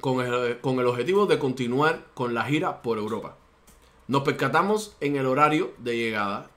con 0.00 0.24
el, 0.24 0.60
con 0.60 0.78
el 0.78 0.86
objetivo 0.86 1.26
de 1.26 1.38
continuar 1.38 2.06
con 2.14 2.34
la 2.34 2.44
gira 2.44 2.82
por 2.82 2.98
Europa. 2.98 3.36
Nos 4.06 4.22
percatamos 4.22 4.96
en 5.00 5.16
el 5.16 5.26
horario 5.26 5.72
de 5.78 5.96
llegada 5.96 6.50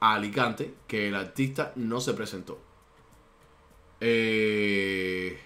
a 0.00 0.14
Alicante 0.14 0.74
que 0.86 1.08
el 1.08 1.14
artista 1.14 1.72
no 1.76 2.00
se 2.00 2.14
presentó. 2.14 2.58
Eh, 4.00 5.38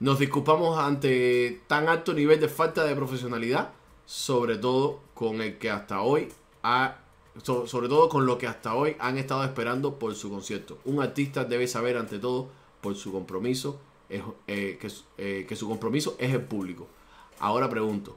nos 0.00 0.18
disculpamos 0.18 0.78
ante 0.78 1.62
tan 1.66 1.88
alto 1.88 2.12
nivel 2.14 2.40
de 2.40 2.48
falta 2.48 2.84
de 2.84 2.94
profesionalidad, 2.94 3.70
sobre 4.06 4.58
todo 4.58 5.00
con 5.14 5.40
el 5.40 5.58
que 5.58 5.70
hasta 5.70 6.02
hoy 6.02 6.28
ha, 6.62 6.98
so- 7.42 7.66
sobre 7.66 7.88
todo 7.88 8.08
con 8.08 8.26
lo 8.26 8.36
que 8.38 8.46
hasta 8.46 8.74
hoy 8.74 8.96
han 8.98 9.18
estado 9.18 9.44
esperando 9.44 9.98
por 9.98 10.14
su 10.14 10.30
concierto. 10.30 10.78
Un 10.84 11.00
artista 11.00 11.44
debe 11.44 11.66
saber 11.66 11.96
ante 11.96 12.18
todo 12.18 12.48
por 12.80 12.94
su 12.96 13.12
compromiso 13.12 13.80
eh, 14.08 14.78
que, 14.80 14.88
eh, 15.18 15.46
que 15.48 15.56
su 15.56 15.68
compromiso 15.68 16.16
es 16.18 16.32
el 16.34 16.42
público. 16.42 16.88
Ahora 17.38 17.68
pregunto, 17.68 18.16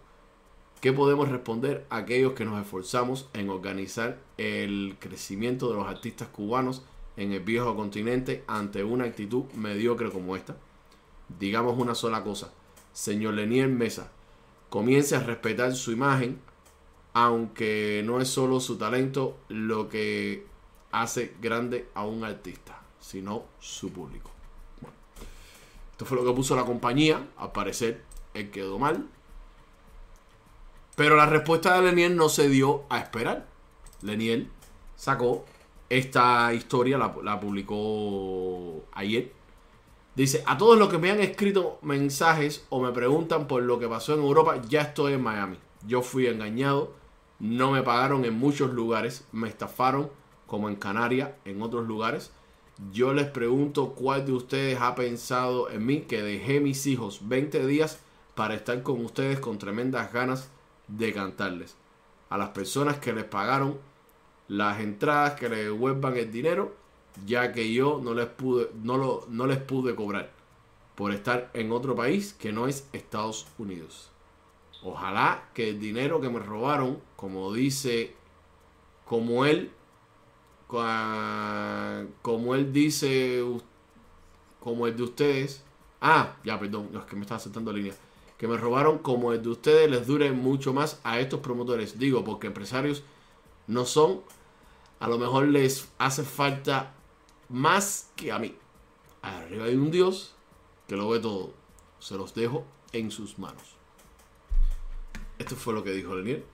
¿Qué 0.81 0.93
podemos 0.93 1.27
responder 1.29 1.88
a 1.89 1.97
aquellos 1.97 2.33
que 2.33 2.45
nos 2.45 2.61
esforzamos 2.61 3.27
en 3.33 3.49
organizar 3.49 4.19
el 4.38 4.95
crecimiento 4.99 5.69
de 5.69 5.75
los 5.75 5.88
artistas 5.88 6.27
cubanos 6.27 6.83
en 7.15 7.31
el 7.31 7.39
viejo 7.39 7.75
continente 7.75 8.43
ante 8.45 8.83
una 8.83 9.05
actitud 9.05 9.45
mediocre 9.55 10.11
como 10.11 10.35
esta? 10.35 10.55
Digamos 11.39 11.79
una 11.79 11.95
sola 11.95 12.23
cosa, 12.23 12.53
señor 12.93 13.33
Lenier 13.33 13.69
Mesa, 13.69 14.11
comience 14.69 15.15
a 15.15 15.23
respetar 15.23 15.73
su 15.73 15.91
imagen, 15.91 16.39
aunque 17.13 18.03
no 18.05 18.21
es 18.21 18.27
solo 18.27 18.59
su 18.59 18.77
talento 18.77 19.35
lo 19.49 19.89
que 19.89 20.45
hace 20.91 21.33
grande 21.41 21.89
a 21.95 22.05
un 22.05 22.23
artista, 22.23 22.83
sino 22.99 23.45
su 23.59 23.91
público. 23.91 24.36
Esto 25.98 26.06
fue 26.06 26.18
lo 26.20 26.24
que 26.24 26.32
puso 26.32 26.56
la 26.56 26.64
compañía, 26.64 27.28
al 27.38 27.52
parecer 27.54 28.04
él 28.36 28.52
quedó 28.52 28.78
mal, 28.78 29.08
pero 30.95 31.16
la 31.16 31.26
respuesta 31.26 31.74
de 31.76 31.82
Leniel 31.82 32.16
no 32.16 32.30
se 32.30 32.50
dio 32.50 32.84
a 32.89 33.00
esperar. 33.00 33.48
Leniel 34.04 34.48
sacó 34.95 35.43
esta 35.89 36.54
historia, 36.54 37.00
la, 37.00 37.16
la 37.24 37.39
publicó 37.39 38.84
ayer. 38.93 39.34
Dice, 40.14 40.43
a 40.45 40.56
todos 40.60 40.78
los 40.78 40.89
que 40.89 41.00
me 41.00 41.10
han 41.10 41.20
escrito 41.20 41.80
mensajes 41.82 42.64
o 42.70 42.80
me 42.80 42.91
preguntan 42.91 43.48
por 43.48 43.64
lo 43.64 43.80
que 43.80 43.88
pasó 43.88 44.14
en 44.14 44.20
Europa, 44.20 44.62
ya 44.70 44.82
estoy 44.82 45.14
en 45.14 45.24
Miami. 45.24 45.58
Yo 45.88 46.04
fui 46.04 46.28
engañado, 46.28 46.93
no 47.39 47.72
me 47.72 47.82
pagaron 47.82 48.24
en 48.24 48.38
muchos 48.38 48.72
lugares, 48.72 49.26
me 49.32 49.48
estafaron 49.48 50.12
como 50.45 50.70
en 50.70 50.76
Canarias, 50.76 51.32
en 51.43 51.60
otros 51.60 51.88
lugares. 51.88 52.32
Yo 52.91 53.11
les 53.13 53.28
pregunto 53.28 53.93
cuál 53.93 54.25
de 54.25 54.34
ustedes 54.34 54.80
ha 54.80 54.93
pensado 54.93 55.69
en 55.71 55.84
mí 55.86 56.01
que 56.01 56.21
dejé 56.21 56.59
mis 56.59 56.86
hijos 56.86 57.28
20 57.28 57.65
días 57.65 57.99
para 58.36 58.53
estar 58.53 58.84
con 58.84 59.03
ustedes 59.03 59.39
con 59.39 59.57
tremendas 59.57 60.13
ganas 60.13 60.49
de 60.88 61.11
cantarles. 61.11 61.75
A 62.30 62.38
las 62.38 62.49
personas 62.49 62.97
que 62.97 63.13
les 63.13 63.23
pagaron 63.23 63.80
las 64.47 64.80
entradas 64.80 65.39
que 65.39 65.49
le 65.49 65.63
devuelvan 65.63 66.17
el 66.17 66.32
dinero, 66.32 66.75
ya 67.25 67.51
que 67.51 67.73
yo 67.73 67.99
no 68.01 68.13
les 68.13 68.28
pude, 68.28 68.69
no 68.84 68.97
lo, 68.97 69.25
no 69.28 69.47
les 69.47 69.57
pude 69.57 69.95
cobrar 69.95 70.30
por 70.93 71.11
estar 71.11 71.49
en 71.53 71.71
otro 71.71 71.95
país 71.95 72.34
que 72.34 72.51
no 72.51 72.67
es 72.67 72.88
Estados 72.93 73.47
Unidos. 73.57 74.11
Ojalá 74.84 75.49
que 75.55 75.69
el 75.69 75.80
dinero 75.80 76.21
que 76.21 76.30
me 76.30 76.39
robaron, 76.39 77.01
como 77.15 77.51
dice, 77.53 78.13
como 79.05 79.45
él, 79.45 79.71
como 80.68 82.55
él 82.55 82.74
dice, 82.74 83.43
como 84.59 84.88
el 84.88 84.95
de 84.95 85.03
ustedes. 85.03 85.63
Ah, 86.01 86.36
ya, 86.43 86.59
perdón, 86.59 86.89
no, 86.91 86.99
es 86.99 87.05
que 87.05 87.15
me 87.15 87.22
estaba 87.22 87.39
saltando 87.39 87.72
línea. 87.72 87.95
Que 88.38 88.47
me 88.47 88.57
robaron 88.57 88.99
como 88.99 89.34
el 89.34 89.41
de 89.41 89.49
ustedes 89.49 89.89
les 89.89 90.05
dure 90.05 90.32
mucho 90.32 90.74
más 90.74 90.99
a 91.03 91.20
estos 91.20 91.39
promotores. 91.39 91.97
Digo, 91.97 92.24
porque 92.24 92.47
empresarios 92.47 93.03
no 93.65 93.86
son, 93.86 94.22
a 94.99 95.07
lo 95.07 95.18
mejor 95.18 95.47
les 95.47 95.88
hace 95.97 96.24
falta 96.24 96.93
más 97.49 98.11
que 98.15 98.32
a 98.32 98.39
mí. 98.39 98.55
Arriba 99.22 99.65
hay 99.65 99.76
un 99.76 99.89
Dios 99.89 100.36
que 100.88 100.95
lo 100.95 101.09
ve 101.09 101.20
todo. 101.20 101.53
Se 101.99 102.15
los 102.15 102.34
dejo 102.36 102.65
en 102.91 103.09
sus 103.09 103.39
manos. 103.39 103.76
Esto 105.39 105.55
fue 105.55 105.74
lo 105.74 105.84
que 105.84 105.91
dijo 105.91 106.15
Leniel. 106.15 106.45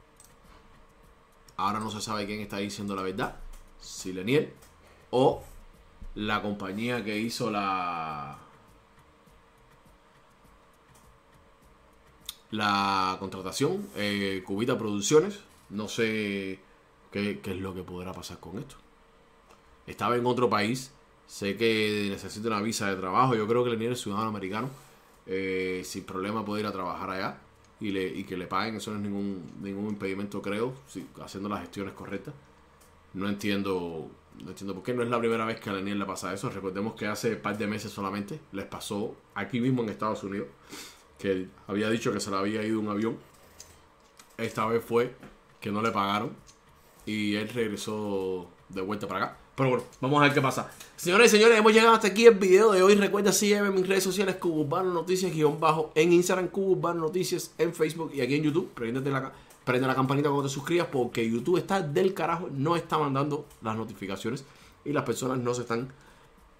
Ahora 1.57 1.79
no 1.79 1.89
se 1.91 2.01
sabe 2.01 2.25
quién 2.25 2.41
está 2.41 2.57
diciendo 2.57 2.95
la 2.95 3.03
verdad. 3.03 3.39
Si 3.83 4.13
Leniel 4.13 4.51
o 5.11 5.43
la 6.15 6.41
compañía 6.41 7.03
que 7.03 7.17
hizo 7.19 7.51
la 7.51 8.39
la 12.51 13.17
contratación, 13.19 13.87
eh, 13.95 14.43
Cubita 14.45 14.77
Producciones. 14.77 15.39
No 15.69 15.87
sé 15.87 16.59
qué, 17.11 17.39
qué 17.41 17.51
es 17.51 17.57
lo 17.57 17.73
que 17.73 17.83
podrá 17.83 18.13
pasar 18.13 18.39
con 18.39 18.59
esto. 18.59 18.75
Estaba 19.87 20.15
en 20.15 20.25
otro 20.25 20.49
país. 20.49 20.91
Sé 21.25 21.57
que 21.57 22.07
necesita 22.09 22.47
una 22.49 22.61
visa 22.61 22.89
de 22.89 22.95
trabajo. 22.95 23.35
Yo 23.35 23.47
creo 23.47 23.63
que 23.63 23.71
Lenier 23.71 23.93
es 23.93 24.01
ciudadano 24.01 24.29
americano. 24.29 24.69
Eh, 25.25 25.81
sin 25.83 26.03
problema 26.03 26.45
puede 26.45 26.61
ir 26.61 26.67
a 26.67 26.71
trabajar 26.71 27.09
allá 27.09 27.37
y, 27.79 27.91
le, 27.91 28.07
y 28.07 28.23
que 28.23 28.37
le 28.37 28.45
paguen. 28.45 28.75
Eso 28.75 28.91
no 28.91 28.97
es 28.97 29.03
ningún, 29.03 29.51
ningún 29.61 29.87
impedimento, 29.87 30.41
creo, 30.41 30.73
haciendo 31.23 31.49
las 31.49 31.61
gestiones 31.61 31.93
correctas. 31.93 32.33
No 33.13 33.29
entiendo, 33.29 34.09
no 34.43 34.49
entiendo 34.49 34.73
por 34.73 34.83
qué. 34.83 34.93
No 34.93 35.03
es 35.03 35.09
la 35.09 35.19
primera 35.19 35.45
vez 35.45 35.59
que 35.59 35.69
a 35.69 35.73
Lenier 35.73 35.97
le 35.97 36.05
pasa 36.05 36.33
eso. 36.33 36.49
Recordemos 36.49 36.95
que 36.95 37.07
hace 37.07 37.35
un 37.35 37.41
par 37.41 37.57
de 37.57 37.67
meses 37.67 37.91
solamente 37.91 38.39
les 38.51 38.65
pasó 38.65 39.15
aquí 39.35 39.59
mismo 39.59 39.83
en 39.83 39.89
Estados 39.89 40.23
Unidos 40.23 40.47
que 41.23 41.47
había 41.67 41.89
dicho 41.89 42.11
que 42.11 42.19
se 42.19 42.29
le 42.29 42.35
había 42.35 42.63
ido 42.63 42.81
un 42.81 42.89
avión. 42.89 43.17
Esta 44.37 44.65
vez 44.65 44.83
fue 44.83 45.15
que 45.61 45.71
no 45.71 45.81
le 45.81 45.89
pagaron 45.91 46.35
y 47.05 47.35
él 47.35 47.47
regresó 47.47 48.49
de 48.67 48.81
vuelta 48.81 49.07
para 49.07 49.25
acá. 49.25 49.37
Pero 49.55 49.69
bueno, 49.69 49.85
vamos 50.01 50.19
a 50.19 50.25
ver 50.25 50.33
qué 50.33 50.41
pasa. 50.41 50.69
Señores 50.97 51.31
y 51.31 51.37
señores, 51.37 51.57
hemos 51.57 51.71
llegado 51.71 51.93
hasta 51.93 52.07
aquí 52.07 52.25
el 52.25 52.33
video 52.33 52.73
de 52.73 52.81
hoy. 52.81 52.95
Recuerda 52.95 53.31
sígueme 53.31 53.67
en 53.67 53.75
mis 53.75 53.87
redes 53.87 54.03
sociales, 54.03 54.35
Cubo 54.35 54.61
Urbano 54.61 54.91
Noticias, 54.93 55.31
guion 55.31 55.59
bajo, 55.61 55.93
en 55.95 56.11
Instagram, 56.11 56.47
Cubo 56.47 56.71
Urbano 56.71 57.01
Noticias, 57.01 57.53
en 57.57 57.73
Facebook 57.73 58.11
y 58.13 58.19
aquí 58.19 58.35
en 58.35 58.43
YouTube. 58.43 58.71
Prende 58.73 59.09
la, 59.09 59.31
prende 59.63 59.87
la 59.87 59.95
campanita 59.95 60.29
cuando 60.29 60.47
te 60.47 60.53
suscribas 60.53 60.87
porque 60.91 61.29
YouTube 61.29 61.57
está 61.57 61.81
del 61.81 62.13
carajo, 62.13 62.49
no 62.51 62.75
está 62.75 62.97
mandando 62.97 63.45
las 63.61 63.75
notificaciones 63.75 64.45
y 64.85 64.91
las 64.91 65.03
personas 65.03 65.39
no 65.39 65.53
se 65.53 65.61
están 65.61 65.89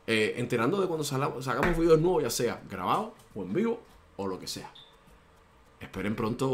eh, 0.07 0.35
enterando 0.37 0.79
de 0.81 0.87
cuando 0.87 1.03
sacamos 1.03 1.77
videos 1.77 1.99
nuevos, 1.99 2.23
ya 2.23 2.29
sea 2.29 2.61
grabados 2.69 3.11
o 3.35 3.43
en 3.43 3.53
vivo 3.53 3.79
o 4.17 4.27
lo 4.27 4.39
que 4.39 4.47
sea. 4.47 4.71
Esperen 5.79 6.15
pronto 6.15 6.41